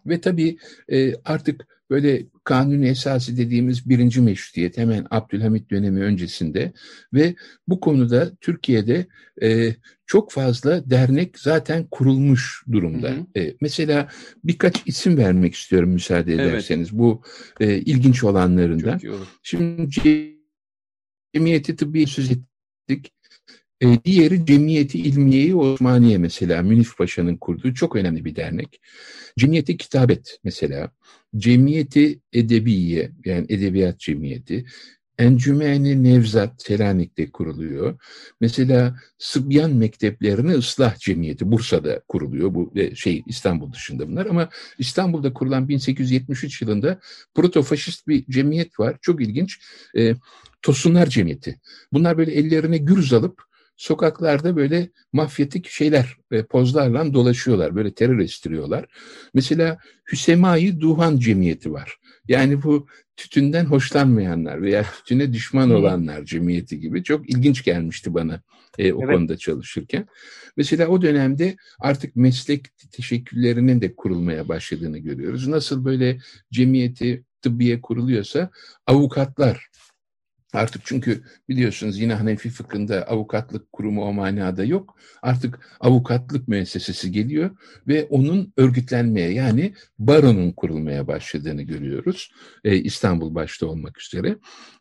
Ve 0.06 0.22
tabii 0.22 0.58
e, 0.92 1.16
artık 1.16 1.68
böyle 1.90 2.26
kanuni 2.44 2.88
esası 2.88 3.38
dediğimiz 3.38 3.90
birinci 3.90 4.22
meşrutiyet 4.22 4.78
hemen 4.78 5.08
Abdülhamit 5.12 5.72
dönemi 5.72 6.04
öncesinde 6.04 6.74
ve 7.14 7.36
bu 7.68 7.80
konuda 7.80 8.36
Türkiye'de 8.36 9.08
e, 9.42 9.76
çok 10.06 10.32
fazla 10.32 10.90
dernek 10.90 11.40
zaten 11.40 11.88
kurulmuş 11.92 12.64
durumda. 12.72 13.10
Hı 13.10 13.14
hı. 13.14 13.40
E, 13.42 13.56
mesela 13.62 14.10
birkaç 14.44 14.88
isim 14.88 15.18
vermek 15.18 15.56
istiyorum 15.56 15.90
müsaade 15.90 16.34
ederseniz 16.34 16.90
evet. 16.90 17.00
bu 17.00 17.22
e, 17.60 17.78
ilginç 17.78 18.24
olanlarından. 18.24 19.00
Şimdi 19.44 19.90
Cemiyeti 21.34 21.76
Tıbbi 21.76 22.08
söz 22.08 22.32
ettik. 22.32 23.12
E, 23.84 24.04
diğeri 24.04 24.46
Cemiyeti 24.46 25.00
İlmiye-i 25.00 25.56
Osmaniye 25.56 26.18
mesela 26.18 26.62
Münif 26.62 26.98
Paşa'nın 26.98 27.38
kurduğu 27.38 27.74
çok 27.74 27.96
önemli 27.96 28.26
bir 28.26 28.36
dernek. 28.36 28.82
Cemiyeti 29.40 29.78
Kitabet 29.78 30.40
mesela, 30.44 30.92
Cemiyeti 31.38 32.20
Edebiye 32.34 33.12
yani 33.26 33.46
Edebiyat 33.50 34.00
Cemiyeti, 34.00 34.66
Encümeni 35.18 36.04
Nevzat 36.04 36.64
Selanik'te 36.64 37.32
kuruluyor. 37.32 38.00
Mesela 38.42 38.96
Sıbyan 39.18 39.74
Mekteplerini 39.74 40.58
Islah 40.58 40.98
Cemiyeti 40.98 41.52
Bursa'da 41.52 42.02
kuruluyor. 42.08 42.54
Bu 42.54 42.74
şey 42.96 43.24
İstanbul 43.28 43.72
dışında 43.72 44.10
bunlar 44.10 44.26
ama 44.26 44.50
İstanbul'da 44.80 45.34
kurulan 45.34 45.70
1873 45.70 46.62
yılında 46.62 47.00
protofaşist 47.36 48.08
bir 48.08 48.26
cemiyet 48.26 48.80
var. 48.80 48.98
Çok 49.02 49.22
ilginç. 49.22 49.60
E, 49.98 50.16
Tosunlar 50.62 51.08
Cemiyeti. 51.08 51.60
Bunlar 51.94 52.18
böyle 52.18 52.32
ellerine 52.32 52.78
gürz 52.78 53.14
alıp 53.14 53.47
sokaklarda 53.78 54.56
böyle 54.56 54.90
mafyatik 55.14 55.70
şeyler, 55.70 56.18
e, 56.32 56.44
pozlarla 56.44 57.14
dolaşıyorlar. 57.14 57.76
Böyle 57.76 57.94
terör 57.94 58.20
estiriyorlar. 58.20 58.86
Mesela 59.34 59.78
Hüsemai 60.12 60.82
Duhan 60.82 61.18
Cemiyeti 61.18 61.72
var. 61.74 61.98
Yani 62.28 62.64
bu 62.64 62.88
tütünden 63.18 63.66
hoşlanmayanlar 63.66 64.62
veya 64.62 64.86
tütüne 64.98 65.34
düşman 65.34 65.72
olanlar 65.72 66.26
cemiyeti 66.26 66.80
gibi 66.80 67.04
çok 67.04 67.30
ilginç 67.30 67.64
gelmişti 67.64 68.14
bana 68.14 68.42
e, 68.78 68.94
o 68.94 69.04
evet. 69.04 69.16
konuda 69.16 69.38
çalışırken. 69.38 70.08
Mesela 70.58 70.88
o 70.88 71.02
dönemde 71.02 71.56
artık 71.80 72.16
meslek 72.16 72.66
teşekküllerinin 72.92 73.82
de 73.82 73.96
kurulmaya 73.96 74.48
başladığını 74.48 74.98
görüyoruz. 74.98 75.48
Nasıl 75.48 75.86
böyle 75.86 76.20
cemiyeti 76.52 77.24
tıbbiye 77.42 77.82
kuruluyorsa 77.82 78.50
avukatlar 78.88 79.68
Artık 80.58 80.82
çünkü 80.86 81.24
biliyorsunuz 81.50 82.00
yine 82.00 82.14
Hanefi 82.14 82.50
fıkhında 82.50 83.08
avukatlık 83.08 83.72
kurumu 83.72 84.06
o 84.06 84.14
manada 84.14 84.64
yok. 84.64 84.98
Artık 85.22 85.60
avukatlık 85.80 86.48
müessesesi 86.48 87.12
geliyor 87.12 87.50
ve 87.88 88.06
onun 88.06 88.54
örgütlenmeye 88.58 89.34
yani 89.34 89.74
baronun 90.00 90.52
kurulmaya 90.52 91.08
başladığını 91.08 91.62
görüyoruz. 91.62 92.32
Ee, 92.64 92.76
İstanbul 92.76 93.36
başta 93.36 93.66
olmak 93.66 94.02
üzere. 94.02 94.38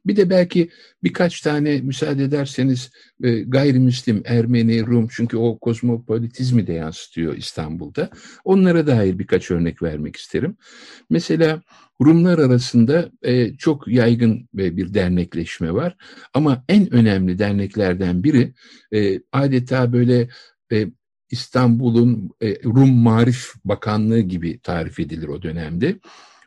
Bir 0.07 0.17
de 0.17 0.31
belki 0.31 0.71
birkaç 1.03 1.41
tane 1.41 1.81
müsaade 1.81 2.25
ederseniz 2.25 2.91
e, 3.23 3.41
gayrimüslim, 3.41 4.23
Ermeni, 4.25 4.87
Rum 4.87 5.09
çünkü 5.11 5.37
o 5.37 5.59
kozmopolitizmi 5.59 6.67
de 6.67 6.73
yansıtıyor 6.73 7.37
İstanbul'da. 7.37 8.11
Onlara 8.45 8.87
dair 8.87 9.19
birkaç 9.19 9.51
örnek 9.51 9.83
vermek 9.83 10.17
isterim. 10.17 10.57
Mesela 11.11 11.63
Rumlar 12.01 12.39
arasında 12.39 13.11
e, 13.23 13.57
çok 13.57 13.89
yaygın 13.89 14.49
bir 14.55 14.95
dernekleşme 14.95 15.75
var. 15.75 15.97
Ama 16.35 16.65
en 16.69 16.95
önemli 16.95 17.39
derneklerden 17.39 18.25
biri 18.25 18.55
e, 18.93 19.21
adeta 19.33 19.93
böyle 19.93 20.29
e, 20.73 20.87
İstanbul'un 21.31 22.31
e, 22.41 22.63
Rum 22.65 22.93
Marif 22.93 23.53
Bakanlığı 23.65 24.21
gibi 24.21 24.61
tarif 24.61 25.01
edilir 25.01 25.29
o 25.29 25.43
dönemde. 25.43 25.99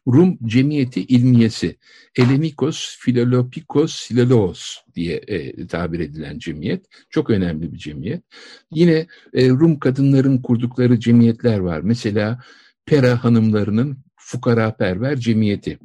Rum 0.07 0.37
Cemiyeti 0.45 1.03
İlmiyesi, 1.05 1.77
Elenikos 2.15 2.97
Filolopikos 2.99 3.95
Silalos 3.95 4.77
diye 4.95 5.17
e, 5.17 5.67
tabir 5.67 5.99
edilen 5.99 6.39
cemiyet. 6.39 6.85
Çok 7.09 7.29
önemli 7.29 7.73
bir 7.73 7.77
cemiyet. 7.77 8.23
Yine 8.71 9.07
e, 9.33 9.49
Rum 9.49 9.79
kadınların 9.79 10.37
kurdukları 10.37 10.99
cemiyetler 10.99 11.59
var. 11.59 11.81
Mesela 11.81 12.39
Pera 12.85 13.23
hanımlarının 13.23 13.97
Fukara 14.29 14.71
Perver 14.71 15.17
Cemiyeti, 15.17 15.79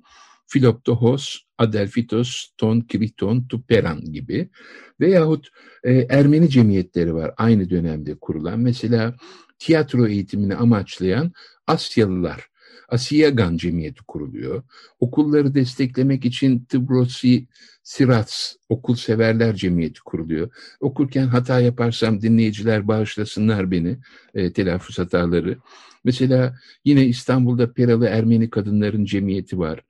Filoptohos, 0.47 1.39
Adelfitos, 1.59 2.53
Ton 2.57 2.81
Kriton, 2.81 3.49
Tuperan 3.49 4.01
gibi 4.13 4.51
veyahut 5.01 5.49
e, 5.85 6.07
Ermeni 6.09 6.51
cemiyetleri 6.51 7.15
var 7.15 7.35
aynı 7.37 7.71
dönemde 7.71 8.15
kurulan. 8.15 8.61
Mesela 8.61 9.15
tiyatro 9.59 10.07
eğitimini 10.07 10.55
amaçlayan 10.55 11.33
Asyalılar, 11.67 12.47
Asiyagan 12.95 13.57
Cemiyeti 13.57 14.03
kuruluyor. 14.03 14.63
Okulları 15.01 15.55
desteklemek 15.55 16.25
için 16.25 16.65
Tibrosi 16.65 17.47
Sirats 17.83 18.55
Okul 18.69 18.95
Severler 18.95 19.55
Cemiyeti 19.55 20.01
kuruluyor. 20.01 20.51
Okurken 20.81 21.27
hata 21.27 21.61
yaparsam 21.61 22.23
dinleyiciler 22.23 22.89
bağışlasınlar 22.89 23.71
beni, 23.71 23.99
e, 24.35 24.53
telaffuz 24.53 24.99
hataları. 24.99 25.59
Mesela 26.05 26.57
yine 26.85 27.07
İstanbul'da 27.07 27.73
Peralı 27.73 28.07
Ermeni 28.07 28.51
Kadınların 28.51 29.05
Cemiyeti 29.05 29.59
var. 29.59 29.85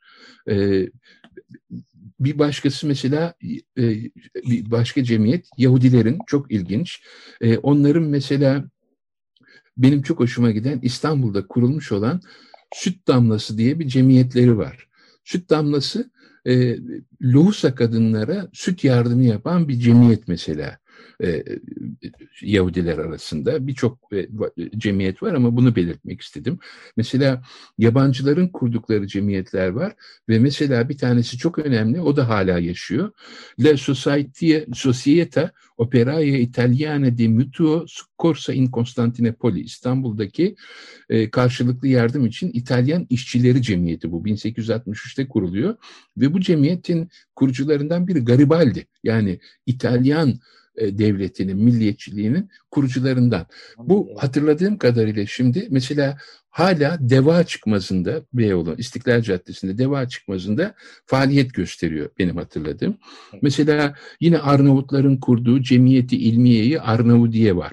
E, 0.51 0.89
bir 2.21 2.39
başkası 2.39 2.87
mesela 2.87 3.35
e, 3.79 3.85
bir 4.49 4.71
başka 4.71 5.05
cemiyet 5.05 5.47
Yahudilerin 5.59 6.19
çok 6.27 6.53
ilginç. 6.53 7.03
E, 7.41 7.59
onların 7.59 8.03
mesela 8.03 8.65
benim 9.77 10.03
çok 10.03 10.21
hoşuma 10.21 10.51
giden 10.51 10.79
İstanbul'da 10.83 11.47
kurulmuş 11.47 11.93
olan 11.93 12.21
Süt 12.75 13.09
Damlası 13.09 13.59
diye 13.59 13.79
bir 13.79 13.89
cemiyetleri 13.89 14.59
var. 14.59 14.89
Süt 15.25 15.51
Damlası 15.51 16.11
e, 16.47 16.77
lohusa 17.23 17.75
kadınlara 17.75 18.49
süt 18.53 18.85
yardımı 18.85 19.25
yapan 19.25 19.69
bir 19.69 19.81
cemiyet 19.81 20.29
mesela 20.29 20.79
e, 21.23 21.45
Yahudiler 22.43 22.99
arasında 22.99 23.67
birçok 23.67 23.99
e, 24.13 24.29
cemiyet 24.79 25.23
var 25.23 25.35
ama 25.35 25.57
bunu 25.57 25.77
belirtmek 25.77 26.21
istedim. 26.21 26.59
Mesela 26.97 27.43
yabancıların 27.79 28.49
kurdukları 28.49 29.07
cemiyetler 29.07 29.69
var 29.69 29.95
ve 30.29 30.39
mesela 30.39 30.89
bir 30.89 30.99
tanesi 30.99 31.39
çok 31.39 31.59
önemli 31.59 32.01
o 32.01 32.17
da 32.17 32.29
hala 32.29 32.59
yaşıyor. 32.59 33.13
La 33.59 33.71
Società 34.73 35.51
Operaia 35.77 36.39
Italiana 36.39 37.19
di 37.19 37.29
Mutuo 37.29 37.87
Corsa 38.19 38.53
in 38.53 38.71
Costantinopoli 38.71 39.61
İstanbul'daki 39.61 40.57
e, 41.09 41.31
karşılıklı 41.31 41.89
yardım 41.89 42.27
için 42.27 42.51
İtalyan 42.53 43.07
İşçileri 43.11 43.63
Cemiyeti 43.63 44.13
bu 44.13 44.25
1863'te 44.25 45.29
kuruluyor 45.29 45.77
ve 46.17 46.33
bu 46.33 46.41
cemiyetin 46.41 47.09
kurucularından 47.37 48.09
biri 48.09 48.25
Garibaldi 48.25 48.87
yani 49.05 49.41
İtalyan 49.67 50.35
e, 50.77 50.99
devletinin, 50.99 51.57
milliyetçiliğinin 51.57 52.51
kurucularından. 52.71 53.47
Bu 53.79 54.11
hatırladığım 54.19 54.79
kadarıyla 54.79 55.27
şimdi 55.27 55.69
mesela 55.71 56.19
hala 56.51 56.99
Deva 57.01 57.45
Çıkmazı'nda 57.45 58.23
Beyoğlu, 58.33 58.75
İstiklal 58.79 59.23
Caddesi'nde 59.23 59.79
Deva 59.79 60.09
Çıkmazı'nda 60.09 60.75
faaliyet 61.07 61.55
gösteriyor 61.55 62.11
benim 62.19 62.37
hatırladığım. 62.37 62.99
Mesela 63.43 63.95
yine 64.21 64.39
Arnavutların 64.39 65.17
kurduğu 65.17 65.63
Cemiyeti 65.63 66.17
İlmiye'yi 66.17 66.81
Arnavudiye 66.81 67.57
var. 67.57 67.73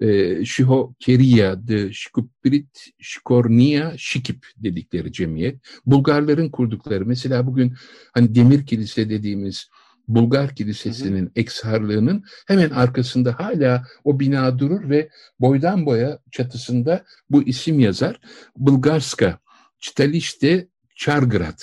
E, 0.00 0.44
Şiho 0.44 0.94
Keriya 1.00 1.68
de 1.68 1.92
Şikuprit 1.92 2.86
Şikornia 3.00 3.92
Şikip 3.96 4.46
dedikleri 4.56 5.12
cemiyet. 5.12 5.56
Bulgarların 5.86 6.48
kurdukları 6.48 7.06
mesela 7.06 7.46
bugün 7.46 7.74
hani 8.12 8.34
Demir 8.34 8.66
Kilise 8.66 9.10
dediğimiz 9.10 9.68
Bulgar 10.08 10.54
Kilisesi'nin 10.54 11.32
eksarlığının 11.36 12.24
hemen 12.46 12.70
arkasında 12.70 13.38
hala 13.38 13.84
o 14.04 14.20
bina 14.20 14.58
durur 14.58 14.90
ve 14.90 15.08
boydan 15.40 15.86
boya 15.86 16.18
çatısında 16.30 17.04
bu 17.30 17.42
isim 17.42 17.80
yazar. 17.80 18.20
Bulgarska, 18.56 19.38
Çitalişte 19.78 20.68
Çargrad. 20.96 21.60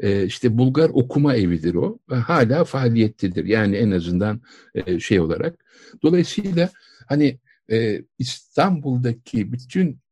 Ee, 0.00 0.24
işte 0.24 0.58
Bulgar 0.58 0.90
okuma 0.92 1.34
evidir 1.34 1.74
o 1.74 1.98
ve 2.10 2.14
hala 2.14 2.64
faaliyettedir. 2.64 3.44
Yani 3.44 3.76
en 3.76 3.90
azından 3.90 4.40
e, 4.74 5.00
şey 5.00 5.20
olarak. 5.20 5.54
Dolayısıyla 6.02 6.70
hani 7.08 7.38
e, 7.70 8.02
İstanbul'daki 8.18 9.52
bütün 9.52 10.02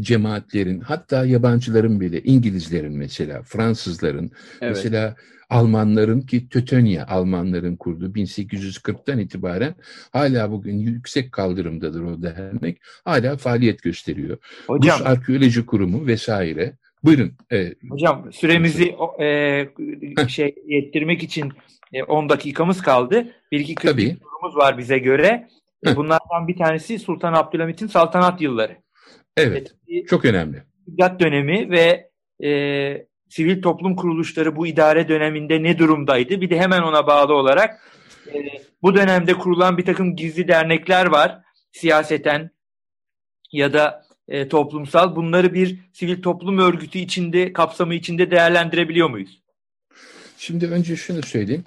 cemaatlerin 0.00 0.80
hatta 0.80 1.24
yabancıların 1.24 2.00
bile 2.00 2.22
İngilizlerin 2.22 2.96
mesela 2.96 3.42
Fransızların 3.42 4.30
evet. 4.60 4.76
mesela 4.76 5.16
Almanların 5.54 6.20
ki 6.20 6.48
Tötönya 6.48 7.06
Almanların 7.06 7.76
kurduğu 7.76 8.12
1840'tan 8.12 9.20
itibaren 9.20 9.74
hala 10.12 10.50
bugün 10.50 10.78
yüksek 10.78 11.32
kaldırımdadır 11.32 12.02
o 12.02 12.22
dernek. 12.22 12.78
Hala 13.04 13.36
faaliyet 13.36 13.82
gösteriyor. 13.82 14.38
Hocam, 14.66 14.98
Rus 14.98 15.06
Arkeoloji 15.06 15.66
Kurumu 15.66 16.06
vesaire. 16.06 16.72
Buyurun. 17.04 17.32
E, 17.52 17.74
hocam 17.88 18.32
süremizi 18.32 18.94
e, 19.20 20.28
şey 20.28 20.54
yettirmek 20.66 21.22
için 21.22 21.52
e, 21.92 22.02
10 22.02 22.28
dakikamız 22.28 22.82
kaldı. 22.82 23.26
Bir 23.52 23.60
iki 23.60 23.88
sorumuz 23.88 24.56
var 24.56 24.78
bize 24.78 24.98
göre. 24.98 25.48
Bunlardan 25.96 26.48
bir 26.48 26.56
tanesi 26.56 26.98
Sultan 26.98 27.32
Abdülhamit'in 27.32 27.86
saltanat 27.86 28.40
yılları. 28.40 28.76
Evet, 29.36 29.74
evet 29.88 30.08
çok 30.08 30.24
önemli. 30.24 30.62
İddat 30.86 31.20
dönemi 31.20 31.70
ve 31.70 32.10
e, 32.44 33.06
sivil 33.34 33.62
toplum 33.62 33.96
kuruluşları 33.96 34.56
bu 34.56 34.66
idare 34.66 35.08
döneminde 35.08 35.62
ne 35.62 35.78
durumdaydı? 35.78 36.40
Bir 36.40 36.50
de 36.50 36.58
hemen 36.58 36.82
ona 36.82 37.06
bağlı 37.06 37.34
olarak 37.34 37.80
e, 38.34 38.38
bu 38.82 38.94
dönemde 38.94 39.34
kurulan 39.34 39.78
bir 39.78 39.84
takım 39.84 40.16
gizli 40.16 40.48
dernekler 40.48 41.06
var. 41.06 41.38
Siyaseten 41.72 42.50
ya 43.52 43.72
da 43.72 44.04
e, 44.28 44.48
toplumsal. 44.48 45.16
Bunları 45.16 45.54
bir 45.54 45.78
sivil 45.92 46.22
toplum 46.22 46.58
örgütü 46.58 46.98
içinde, 46.98 47.52
kapsamı 47.52 47.94
içinde 47.94 48.30
değerlendirebiliyor 48.30 49.10
muyuz? 49.10 49.42
Şimdi 50.38 50.66
önce 50.66 50.96
şunu 50.96 51.22
söyleyeyim. 51.22 51.64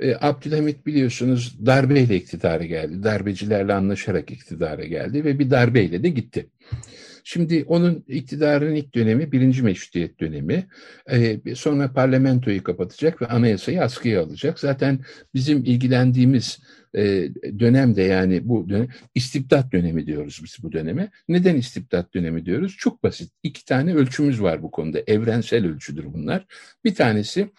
E, 0.00 0.14
Abdülhamit 0.20 0.86
biliyorsunuz 0.86 1.66
darbeyle 1.66 2.16
iktidara 2.16 2.64
geldi. 2.64 3.02
Darbecilerle 3.02 3.74
anlaşarak 3.74 4.30
iktidara 4.30 4.84
geldi 4.84 5.24
ve 5.24 5.38
bir 5.38 5.50
darbeyle 5.50 6.02
de 6.02 6.08
gitti. 6.08 6.46
Şimdi 7.24 7.64
onun 7.68 8.04
iktidarın 8.08 8.74
ilk 8.74 8.94
dönemi 8.94 9.32
birinci 9.32 9.62
meşrutiyet 9.62 10.20
dönemi. 10.20 10.66
Ee, 11.10 11.40
sonra 11.54 11.92
parlamentoyu 11.92 12.62
kapatacak 12.62 13.22
ve 13.22 13.26
anayasayı 13.26 13.82
askıya 13.82 14.22
alacak. 14.22 14.58
Zaten 14.58 15.00
bizim 15.34 15.64
ilgilendiğimiz 15.64 16.58
e, 16.94 17.28
dönemde 17.58 18.02
yani 18.02 18.48
bu 18.48 18.68
dönem 18.68 18.88
istibdat 19.14 19.72
dönemi 19.72 20.06
diyoruz 20.06 20.40
biz 20.44 20.56
bu 20.62 20.72
döneme. 20.72 21.10
Neden 21.28 21.56
istibdat 21.56 22.14
dönemi 22.14 22.46
diyoruz? 22.46 22.76
Çok 22.78 23.02
basit. 23.02 23.32
İki 23.42 23.64
tane 23.64 23.94
ölçümüz 23.94 24.42
var 24.42 24.62
bu 24.62 24.70
konuda. 24.70 24.98
Evrensel 25.06 25.66
ölçüdür 25.66 26.04
bunlar. 26.04 26.46
Bir 26.84 26.94
tanesi 26.94 27.50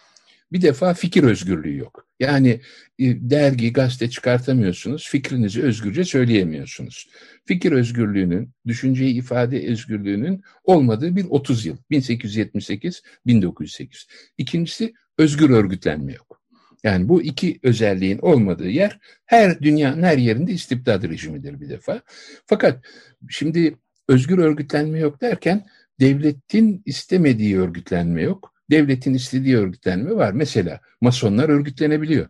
bir 0.52 0.62
defa 0.62 0.94
fikir 0.94 1.22
özgürlüğü 1.22 1.76
yok. 1.76 2.06
Yani 2.22 2.60
e, 2.98 3.30
dergi, 3.30 3.72
gazete 3.72 4.10
çıkartamıyorsunuz, 4.10 5.08
fikrinizi 5.08 5.62
özgürce 5.62 6.04
söyleyemiyorsunuz. 6.04 7.08
Fikir 7.44 7.72
özgürlüğünün, 7.72 8.50
düşünceyi 8.66 9.14
ifade 9.14 9.68
özgürlüğünün 9.68 10.42
olmadığı 10.64 11.16
bir 11.16 11.24
30 11.24 11.66
yıl, 11.66 11.76
1878-1908. 11.90 14.06
İkincisi 14.38 14.94
özgür 15.18 15.50
örgütlenme 15.50 16.12
yok. 16.12 16.42
Yani 16.84 17.08
bu 17.08 17.22
iki 17.22 17.60
özelliğin 17.62 18.18
olmadığı 18.18 18.68
yer 18.68 18.98
her 19.26 19.60
dünyanın 19.60 20.02
her 20.02 20.18
yerinde 20.18 20.52
istibdad 20.52 21.04
rejimidir 21.04 21.60
bir 21.60 21.68
defa. 21.68 22.02
Fakat 22.46 22.84
şimdi 23.28 23.76
özgür 24.08 24.38
örgütlenme 24.38 24.98
yok 24.98 25.20
derken 25.20 25.66
devletin 26.00 26.82
istemediği 26.86 27.58
örgütlenme 27.58 28.22
yok 28.22 28.51
devletin 28.72 29.14
istediği 29.14 29.56
örgütlenme 29.56 30.16
var. 30.16 30.32
Mesela 30.32 30.80
masonlar 31.00 31.48
örgütlenebiliyor. 31.48 32.28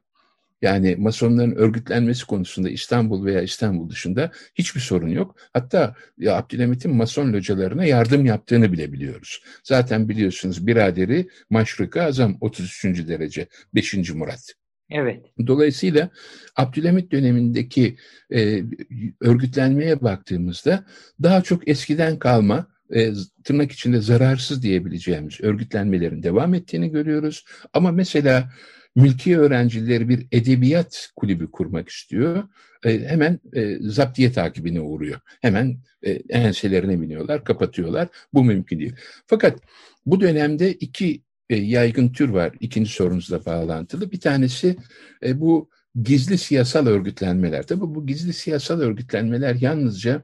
Yani 0.63 0.97
masonların 0.97 1.55
örgütlenmesi 1.55 2.27
konusunda 2.27 2.71
İstanbul 2.71 3.25
veya 3.25 3.43
İstanbul 3.43 3.91
dışında 3.91 4.31
hiçbir 4.55 4.81
sorun 4.81 5.09
yok. 5.09 5.37
Hatta 5.53 5.95
ya 6.19 6.37
Abdülhamit'in 6.37 6.95
mason 6.95 7.33
localarına 7.33 7.85
yardım 7.85 8.27
yaptığını 8.27 8.73
bile 8.73 8.93
biliyoruz. 8.93 9.43
Zaten 9.65 10.09
biliyorsunuz 10.09 10.67
biraderi 10.67 11.29
Maşrık-ı 11.51 12.03
Azam 12.03 12.37
33. 12.41 12.85
derece 12.85 13.47
5. 13.75 14.11
Murat. 14.11 14.55
Evet. 14.91 15.27
Dolayısıyla 15.47 16.11
Abdülhamit 16.57 17.13
dönemindeki 17.13 17.97
e, 18.35 18.63
örgütlenmeye 19.21 20.01
baktığımızda 20.01 20.85
daha 21.23 21.43
çok 21.43 21.69
eskiden 21.69 22.19
kalma 22.19 22.72
e, 22.93 23.13
tırnak 23.45 23.73
içinde 23.73 24.01
zararsız 24.01 24.63
diyebileceğimiz 24.63 25.41
örgütlenmelerin 25.41 26.23
devam 26.23 26.55
ettiğini 26.55 26.91
görüyoruz. 26.91 27.45
Ama 27.73 27.93
mesela 27.93 28.51
mülki 28.97 29.39
öğrencileri 29.39 30.09
bir 30.09 30.27
edebiyat 30.33 31.11
kulübü 31.17 31.51
kurmak 31.51 31.89
istiyor. 31.89 32.49
E, 32.85 33.01
hemen 33.01 33.41
e, 33.53 33.79
zaptiye 33.81 34.33
takibine 34.33 34.81
uğruyor. 34.81 35.21
Hemen 35.41 35.79
e, 36.03 36.11
enselerine 36.11 37.01
biniyorlar, 37.01 37.45
kapatıyorlar. 37.45 38.09
Bu 38.35 38.45
mümkün 38.45 38.79
değil. 38.79 38.95
Fakat 39.27 39.61
bu 40.07 40.21
dönemde 40.21 40.73
iki 40.73 41.23
e, 41.51 41.57
yaygın 41.57 42.09
tür 42.09 42.29
var. 42.29 42.53
İkinci 42.61 42.91
sorunuzla 42.93 43.45
bağlantılı. 43.45 44.13
Bir 44.13 44.21
tanesi 44.21 44.77
e, 45.25 45.41
bu 45.41 45.71
gizli 46.03 46.39
siyasal 46.39 46.87
örgütlenmeler. 46.87 47.67
Tabii 47.67 47.81
bu 47.81 48.07
gizli 48.07 48.33
siyasal 48.33 48.81
örgütlenmeler 48.81 49.55
yalnızca 49.55 50.23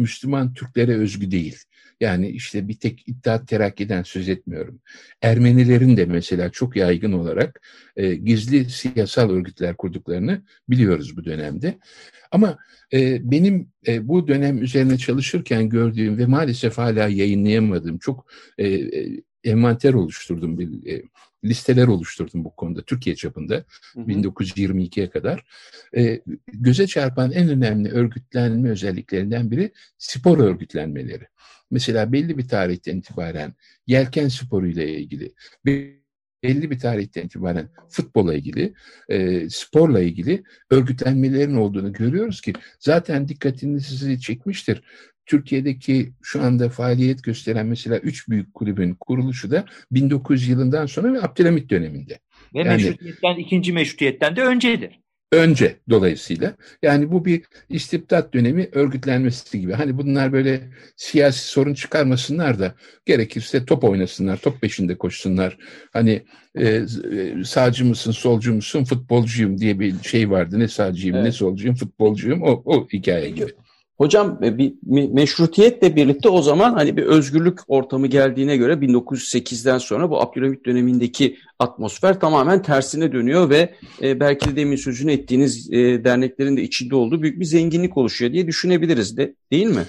Müslüman 0.00 0.54
Türklere 0.54 0.96
özgü 0.96 1.30
değil. 1.30 1.58
Yani 2.00 2.28
işte 2.28 2.68
bir 2.68 2.74
tek 2.74 3.08
İttihat 3.08 3.48
Terakki'den 3.48 4.02
söz 4.02 4.28
etmiyorum. 4.28 4.80
Ermenilerin 5.22 5.96
de 5.96 6.04
mesela 6.04 6.50
çok 6.50 6.76
yaygın 6.76 7.12
olarak 7.12 7.60
e, 7.96 8.14
gizli 8.14 8.70
siyasal 8.70 9.30
örgütler 9.30 9.76
kurduklarını 9.76 10.42
biliyoruz 10.68 11.16
bu 11.16 11.24
dönemde. 11.24 11.78
Ama 12.30 12.58
e, 12.92 13.30
benim 13.30 13.68
e, 13.86 14.08
bu 14.08 14.28
dönem 14.28 14.62
üzerine 14.62 14.98
çalışırken 14.98 15.68
gördüğüm 15.68 16.18
ve 16.18 16.26
maalesef 16.26 16.78
hala 16.78 17.08
yayınlayamadığım 17.08 17.98
çok 17.98 18.26
e, 18.58 18.68
e, 18.68 19.22
envanter 19.44 19.94
oluşturdum, 19.94 20.58
bir 20.58 20.92
e, 20.92 21.02
listeler 21.44 21.86
oluşturdum 21.86 22.44
bu 22.44 22.56
konuda 22.56 22.82
Türkiye 22.82 23.16
çapında 23.16 23.64
1922'ye 23.96 25.10
kadar. 25.10 25.44
E, 25.96 26.20
göze 26.46 26.86
çarpan 26.86 27.32
en 27.32 27.48
önemli 27.48 27.90
örgütlenme 27.90 28.70
özelliklerinden 28.70 29.50
biri 29.50 29.72
spor 29.98 30.38
örgütlenmeleri. 30.38 31.26
Mesela 31.70 32.12
belli 32.12 32.38
bir 32.38 32.48
tarihten 32.48 32.96
itibaren 32.96 33.54
yelken 33.86 34.28
sporuyla 34.28 34.82
ilgili 34.82 35.34
belli 36.42 36.70
bir 36.70 36.78
tarihten 36.78 37.26
itibaren 37.26 37.68
futbola 37.88 38.34
ilgili, 38.34 38.74
e, 39.08 39.48
sporla 39.50 40.00
ilgili 40.00 40.42
örgütlenmelerin 40.70 41.56
olduğunu 41.56 41.92
görüyoruz 41.92 42.40
ki 42.40 42.52
zaten 42.78 43.28
dikkatinizi 43.28 44.20
çekmiştir. 44.20 44.82
Türkiye'deki 45.26 46.12
şu 46.22 46.42
anda 46.42 46.68
faaliyet 46.68 47.24
gösteren 47.24 47.66
mesela 47.66 47.98
üç 47.98 48.28
büyük 48.28 48.54
kulübün 48.54 48.94
kuruluşu 48.94 49.50
da 49.50 49.64
1900 49.90 50.48
yılından 50.48 50.86
sonra 50.86 51.12
ve 51.12 51.22
Abdülhamit 51.22 51.70
döneminde. 51.70 52.18
Ve 52.54 52.58
yani, 52.58 52.68
meşrutiyetten, 52.68 53.36
ikinci 53.36 53.72
meşrutiyetten 53.72 54.36
de 54.36 54.42
öncedir 54.42 55.00
önce 55.32 55.76
dolayısıyla. 55.90 56.56
Yani 56.82 57.12
bu 57.12 57.24
bir 57.24 57.42
istibdat 57.68 58.34
dönemi 58.34 58.68
örgütlenmesi 58.72 59.60
gibi. 59.60 59.72
Hani 59.72 59.98
bunlar 59.98 60.32
böyle 60.32 60.60
siyasi 60.96 61.48
sorun 61.48 61.74
çıkarmasınlar 61.74 62.58
da 62.58 62.74
gerekirse 63.06 63.64
top 63.64 63.84
oynasınlar, 63.84 64.36
top 64.36 64.60
peşinde 64.60 64.98
koşsunlar. 64.98 65.58
Hani 65.92 66.22
e, 66.54 66.68
e 66.68 66.86
sağcı 67.44 67.84
mısın, 67.84 68.12
solcu 68.12 68.54
musun, 68.54 68.84
futbolcuyum 68.84 69.58
diye 69.58 69.80
bir 69.80 69.94
şey 70.02 70.30
vardı. 70.30 70.58
Ne 70.58 70.68
sağcıyım, 70.68 71.16
evet. 71.16 71.26
ne 71.26 71.32
solcuyum, 71.32 71.76
futbolcuyum. 71.76 72.42
O, 72.42 72.62
o 72.64 72.88
hikaye 72.88 73.30
gibi. 73.30 73.50
Hocam 74.00 74.38
e, 74.42 74.58
bir 74.58 74.72
meşrutiyetle 75.12 75.96
birlikte 75.96 76.28
o 76.28 76.42
zaman 76.42 76.74
hani 76.74 76.96
bir 76.96 77.02
özgürlük 77.02 77.58
ortamı 77.68 78.06
geldiğine 78.06 78.56
göre 78.56 78.72
1908'den 78.72 79.78
sonra 79.78 80.10
bu 80.10 80.22
Abdülhamit 80.22 80.66
dönemindeki 80.66 81.36
atmosfer 81.58 82.20
tamamen 82.20 82.62
tersine 82.62 83.12
dönüyor 83.12 83.50
ve 83.50 83.74
e, 84.02 84.20
belki 84.20 84.50
de 84.50 84.56
demin 84.56 84.76
sözünü 84.76 85.12
ettiğiniz 85.12 85.72
e, 85.72 86.04
derneklerin 86.04 86.56
de 86.56 86.62
içinde 86.62 86.96
olduğu 86.96 87.22
büyük 87.22 87.40
bir 87.40 87.44
zenginlik 87.44 87.96
oluşuyor 87.96 88.32
diye 88.32 88.46
düşünebiliriz 88.46 89.16
de 89.16 89.34
değil 89.52 89.66
mi? 89.66 89.84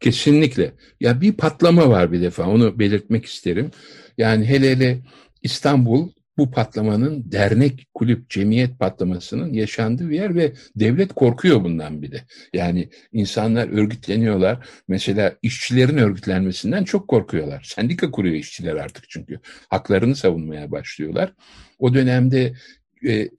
Kesinlikle. 0.00 0.72
Ya 1.00 1.20
bir 1.20 1.32
patlama 1.32 1.88
var 1.88 2.12
bir 2.12 2.22
defa 2.22 2.46
onu 2.46 2.78
belirtmek 2.78 3.24
isterim. 3.24 3.70
Yani 4.18 4.44
hele 4.44 4.70
hele 4.70 4.98
İstanbul 5.42 6.08
bu 6.38 6.50
patlamanın 6.50 7.32
dernek, 7.32 7.86
kulüp, 7.94 8.30
cemiyet 8.30 8.78
patlamasının 8.78 9.52
yaşandığı 9.52 10.10
bir 10.10 10.14
yer 10.14 10.34
ve 10.34 10.52
devlet 10.76 11.12
korkuyor 11.12 11.64
bundan 11.64 12.02
bir 12.02 12.12
de. 12.12 12.22
Yani 12.54 12.88
insanlar 13.12 13.68
örgütleniyorlar. 13.68 14.68
Mesela 14.88 15.34
işçilerin 15.42 15.96
örgütlenmesinden 15.96 16.84
çok 16.84 17.08
korkuyorlar. 17.08 17.62
Sendika 17.74 18.10
kuruyor 18.10 18.34
işçiler 18.34 18.76
artık 18.76 19.04
çünkü. 19.08 19.40
Haklarını 19.68 20.16
savunmaya 20.16 20.70
başlıyorlar. 20.70 21.32
O 21.78 21.94
dönemde 21.94 22.54
e, 23.02 23.12
e, 23.12 23.30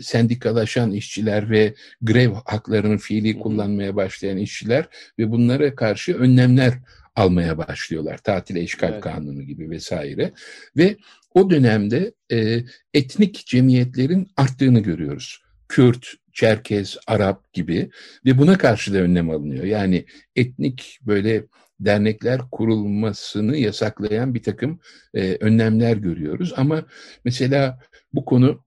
sendikalaşan 0.00 0.92
işçiler 0.92 1.50
ve 1.50 1.74
grev 2.02 2.32
haklarını 2.44 2.98
fiili 2.98 3.38
kullanmaya 3.38 3.96
başlayan 3.96 4.36
işçiler 4.36 4.88
ve 5.18 5.30
bunlara 5.30 5.74
karşı 5.74 6.14
önlemler 6.18 6.74
almaya 7.20 7.58
başlıyorlar. 7.58 8.18
Tatil 8.18 8.56
eşkal 8.56 8.92
evet. 8.92 9.00
kanunu 9.00 9.42
gibi 9.42 9.70
vesaire. 9.70 10.32
Ve 10.76 10.96
o 11.34 11.50
dönemde 11.50 12.12
e, 12.32 12.60
etnik 12.94 13.46
cemiyetlerin 13.46 14.28
arttığını 14.36 14.80
görüyoruz. 14.80 15.42
Kürt, 15.68 16.06
Çerkez, 16.32 16.96
Arap 17.06 17.52
gibi 17.52 17.90
ve 18.24 18.38
buna 18.38 18.58
karşı 18.58 18.94
da 18.94 18.98
önlem 18.98 19.30
alınıyor. 19.30 19.64
Yani 19.64 20.04
etnik 20.36 20.98
böyle 21.02 21.44
dernekler 21.80 22.40
kurulmasını 22.52 23.56
yasaklayan 23.56 24.34
bir 24.34 24.42
takım 24.42 24.80
e, 25.14 25.36
önlemler 25.40 25.96
görüyoruz. 25.96 26.52
Ama 26.56 26.84
mesela 27.24 27.80
bu 28.12 28.24
konu 28.24 28.64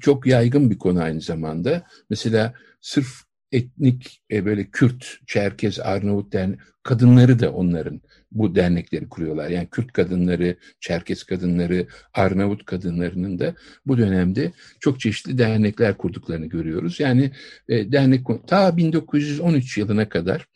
çok 0.00 0.26
yaygın 0.26 0.70
bir 0.70 0.78
konu 0.78 1.02
aynı 1.02 1.20
zamanda. 1.20 1.86
Mesela 2.10 2.54
sırf 2.80 3.29
etnik 3.52 4.22
e, 4.32 4.44
böyle 4.44 4.70
Kürt, 4.70 5.18
Çerkez, 5.26 5.80
Arnavut 5.80 6.32
dernek, 6.32 6.60
kadınları 6.82 7.38
da 7.38 7.52
onların 7.52 8.00
bu 8.32 8.54
dernekleri 8.54 9.08
kuruyorlar. 9.08 9.48
Yani 9.48 9.68
Kürt 9.70 9.92
kadınları, 9.92 10.56
Çerkez 10.80 11.24
kadınları, 11.24 11.86
Arnavut 12.14 12.64
kadınlarının 12.64 13.38
da 13.38 13.54
bu 13.86 13.98
dönemde 13.98 14.52
çok 14.80 15.00
çeşitli 15.00 15.38
dernekler 15.38 15.96
kurduklarını 15.98 16.46
görüyoruz. 16.46 17.00
Yani 17.00 17.30
e, 17.68 17.92
dernek 17.92 18.26
ta 18.46 18.76
1913 18.76 19.78
yılına 19.78 20.08
kadar 20.08 20.46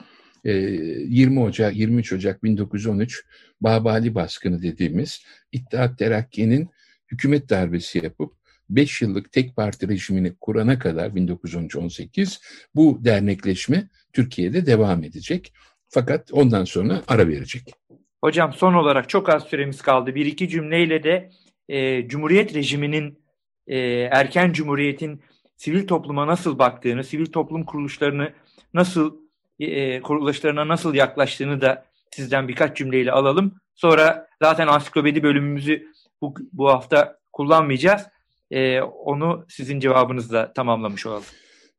20 0.44 1.36
e, 1.36 1.42
Ocak 1.42 1.76
23 1.76 2.12
Ocak 2.12 2.44
1913 2.44 3.24
Babali 3.60 4.14
baskını 4.14 4.62
dediğimiz 4.62 5.22
İttihat 5.52 5.98
Terakki'nin 5.98 6.68
hükümet 7.12 7.50
darbesi 7.50 7.98
yapıp 7.98 8.43
5 8.70 9.02
yıllık 9.02 9.32
tek 9.32 9.56
parti 9.56 9.88
rejimini 9.88 10.36
kurana 10.40 10.78
kadar 10.78 11.10
1913-18 11.10 12.40
bu 12.74 12.98
dernekleşme 13.04 13.88
Türkiye'de 14.12 14.66
devam 14.66 15.04
edecek. 15.04 15.52
Fakat 15.88 16.32
ondan 16.32 16.64
sonra 16.64 17.02
ara 17.08 17.28
verecek. 17.28 17.72
Hocam 18.20 18.52
son 18.52 18.74
olarak 18.74 19.08
çok 19.08 19.28
az 19.28 19.44
süremiz 19.44 19.82
kaldı. 19.82 20.14
Bir 20.14 20.26
iki 20.26 20.48
cümleyle 20.48 21.02
de 21.02 21.30
e, 21.68 22.08
Cumhuriyet 22.08 22.54
rejiminin 22.54 23.18
e, 23.66 23.78
erken 24.10 24.52
Cumhuriyet'in 24.52 25.22
sivil 25.56 25.86
topluma 25.86 26.26
nasıl 26.26 26.58
baktığını, 26.58 27.04
sivil 27.04 27.26
toplum 27.26 27.64
kuruluşlarını 27.64 28.32
nasıl 28.74 29.16
e, 29.60 30.00
kuruluşlarına 30.00 30.68
nasıl 30.68 30.94
yaklaştığını 30.94 31.60
da 31.60 31.86
sizden 32.10 32.48
birkaç 32.48 32.76
cümleyle 32.76 33.12
alalım. 33.12 33.54
Sonra 33.74 34.26
zaten 34.42 34.66
ansiklopedi 34.66 35.22
bölümümüzü 35.22 35.86
bu, 36.20 36.34
bu 36.52 36.68
hafta 36.68 37.18
kullanmayacağız. 37.32 38.02
E, 38.50 38.80
onu 38.80 39.46
sizin 39.48 39.80
cevabınızla 39.80 40.52
tamamlamış 40.52 41.06
olalım. 41.06 41.24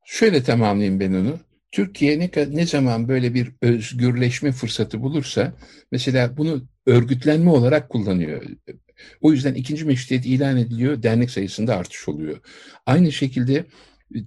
Şöyle 0.05 0.43
tamamlayayım 0.43 0.99
ben 0.99 1.13
onu. 1.13 1.39
Türkiye 1.71 2.19
ne, 2.19 2.29
ne 2.49 2.65
zaman 2.65 3.07
böyle 3.07 3.33
bir 3.33 3.51
özgürleşme 3.61 4.51
fırsatı 4.51 5.01
bulursa 5.01 5.53
mesela 5.91 6.37
bunu 6.37 6.61
örgütlenme 6.85 7.49
olarak 7.49 7.89
kullanıyor. 7.89 8.43
O 9.21 9.31
yüzden 9.31 9.53
ikinci 9.53 9.85
meşrutiyet 9.85 10.25
ilan 10.25 10.57
ediliyor, 10.57 11.03
dernek 11.03 11.31
sayısında 11.31 11.75
artış 11.75 12.09
oluyor. 12.09 12.37
Aynı 12.85 13.11
şekilde 13.11 13.65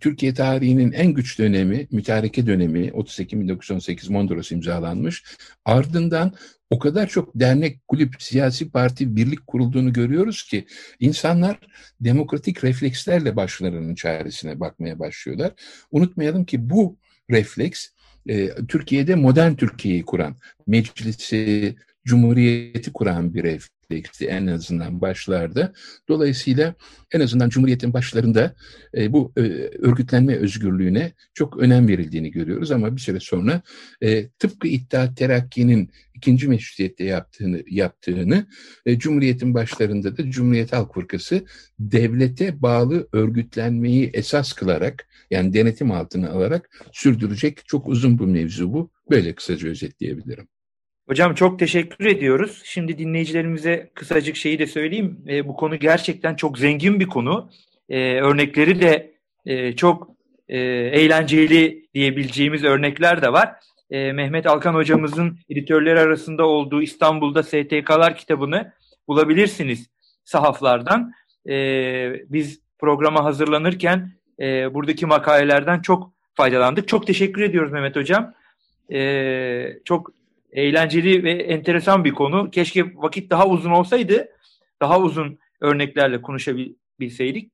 Türkiye 0.00 0.34
tarihinin 0.34 0.92
en 0.92 1.12
güç 1.12 1.38
dönemi, 1.38 1.86
mütareke 1.90 2.46
dönemi 2.46 2.92
30 2.92 3.20
Ekim 3.20 3.40
1918 3.40 4.08
Mondros 4.08 4.52
imzalanmış. 4.52 5.24
Ardından 5.64 6.32
o 6.70 6.78
kadar 6.78 7.06
çok 7.06 7.34
dernek, 7.34 7.88
kulüp, 7.88 8.22
siyasi 8.22 8.70
parti, 8.70 9.16
birlik 9.16 9.46
kurulduğunu 9.46 9.92
görüyoruz 9.92 10.42
ki 10.42 10.66
insanlar 11.00 11.58
demokratik 12.00 12.64
reflekslerle 12.64 13.36
başlarının 13.36 13.94
çaresine 13.94 14.60
bakmaya 14.60 14.98
başlıyorlar. 14.98 15.52
Unutmayalım 15.90 16.44
ki 16.44 16.70
bu 16.70 16.98
refleks 17.30 17.88
e, 18.28 18.48
Türkiye'de 18.68 19.14
modern 19.14 19.54
Türkiye'yi 19.54 20.04
kuran, 20.04 20.36
meclisi, 20.66 21.76
cumhuriyeti 22.04 22.92
kuran 22.92 23.34
bir 23.34 23.42
refleks 23.42 23.77
refleksi 23.90 24.26
en 24.26 24.46
azından 24.46 25.00
başlarda. 25.00 25.72
Dolayısıyla 26.08 26.74
en 27.12 27.20
azından 27.20 27.48
Cumhuriyet'in 27.48 27.92
başlarında 27.92 28.54
e, 28.96 29.12
bu 29.12 29.32
e, 29.36 29.40
örgütlenme 29.78 30.36
özgürlüğüne 30.36 31.12
çok 31.34 31.58
önem 31.58 31.88
verildiğini 31.88 32.30
görüyoruz 32.30 32.70
ama 32.70 32.96
bir 32.96 33.00
süre 33.00 33.20
sonra 33.20 33.62
e, 34.00 34.28
tıpkı 34.28 34.68
İttihat 34.68 35.16
Terakki'nin 35.16 35.90
ikinci 36.14 36.48
meşrutiyette 36.48 37.04
yaptığını, 37.04 37.62
yaptığını 37.70 38.46
e, 38.86 38.98
Cumhuriyet'in 38.98 39.54
başlarında 39.54 40.16
da 40.16 40.30
Cumhuriyet 40.30 40.72
Halk 40.72 40.94
Fırkası 40.94 41.44
devlete 41.78 42.62
bağlı 42.62 43.08
örgütlenmeyi 43.12 44.10
esas 44.14 44.52
kılarak 44.52 45.08
yani 45.30 45.54
denetim 45.54 45.90
altına 45.90 46.30
alarak 46.30 46.70
sürdürecek 46.92 47.62
çok 47.66 47.88
uzun 47.88 48.18
bir 48.18 48.24
mevzu 48.24 48.72
bu. 48.72 48.90
Böyle 49.10 49.34
kısaca 49.34 49.68
özetleyebilirim. 49.68 50.48
Hocam 51.08 51.34
çok 51.34 51.58
teşekkür 51.58 52.06
ediyoruz. 52.06 52.62
Şimdi 52.64 52.98
dinleyicilerimize 52.98 53.90
kısacık 53.94 54.36
şeyi 54.36 54.58
de 54.58 54.66
söyleyeyim. 54.66 55.24
E, 55.28 55.48
bu 55.48 55.56
konu 55.56 55.76
gerçekten 55.76 56.34
çok 56.34 56.58
zengin 56.58 57.00
bir 57.00 57.06
konu. 57.06 57.50
E, 57.88 58.20
örnekleri 58.20 58.80
de 58.80 59.14
e, 59.46 59.76
çok 59.76 60.10
e, 60.48 60.58
eğlenceli 60.58 61.88
diyebileceğimiz 61.94 62.64
örnekler 62.64 63.22
de 63.22 63.32
var. 63.32 63.52
E, 63.90 64.12
Mehmet 64.12 64.46
Alkan 64.46 64.74
hocamızın 64.74 65.38
editörleri 65.50 66.00
arasında 66.00 66.46
olduğu 66.46 66.82
İstanbul'da 66.82 67.42
STK'lar 67.42 68.16
kitabını 68.16 68.72
bulabilirsiniz 69.08 69.90
sahaflardan. 70.24 71.12
E, 71.48 71.54
biz 72.28 72.60
programa 72.78 73.24
hazırlanırken 73.24 74.12
e, 74.40 74.74
buradaki 74.74 75.06
makalelerden 75.06 75.80
çok 75.80 76.12
faydalandık. 76.34 76.88
Çok 76.88 77.06
teşekkür 77.06 77.42
ediyoruz 77.42 77.72
Mehmet 77.72 77.96
Hocam. 77.96 78.34
E, 78.92 79.78
çok 79.84 80.17
eğlenceli 80.52 81.24
ve 81.24 81.32
enteresan 81.32 82.04
bir 82.04 82.12
konu. 82.12 82.50
Keşke 82.50 82.94
vakit 82.94 83.30
daha 83.30 83.46
uzun 83.46 83.70
olsaydı 83.70 84.28
daha 84.82 85.00
uzun 85.00 85.38
örneklerle 85.60 86.22
konuşabilseydik. 86.22 87.52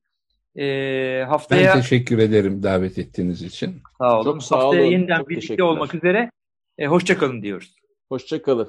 E, 0.57 1.25
haftaya 1.29 1.75
Ben 1.75 1.81
teşekkür 1.81 2.19
ederim 2.19 2.63
davet 2.63 2.99
ettiğiniz 2.99 3.43
için. 3.43 3.83
Sağ 3.99 4.21
olun. 4.21 4.25
Çok 4.25 4.43
sağ 4.43 4.57
haftaya 4.57 4.83
olun. 4.83 4.91
yeniden 4.91 5.19
Çok 5.19 5.29
birlikte 5.29 5.63
olmak 5.63 5.95
üzere. 5.95 6.31
E, 6.79 6.87
hoşçakalın 6.87 7.43
diyoruz. 7.43 7.77
Hoşçakalın. 8.09 8.69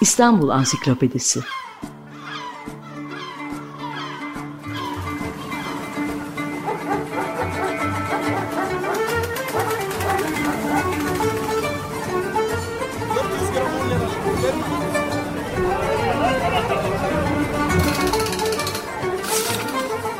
İstanbul 0.00 0.48
Ansiklopedisi 0.48 1.40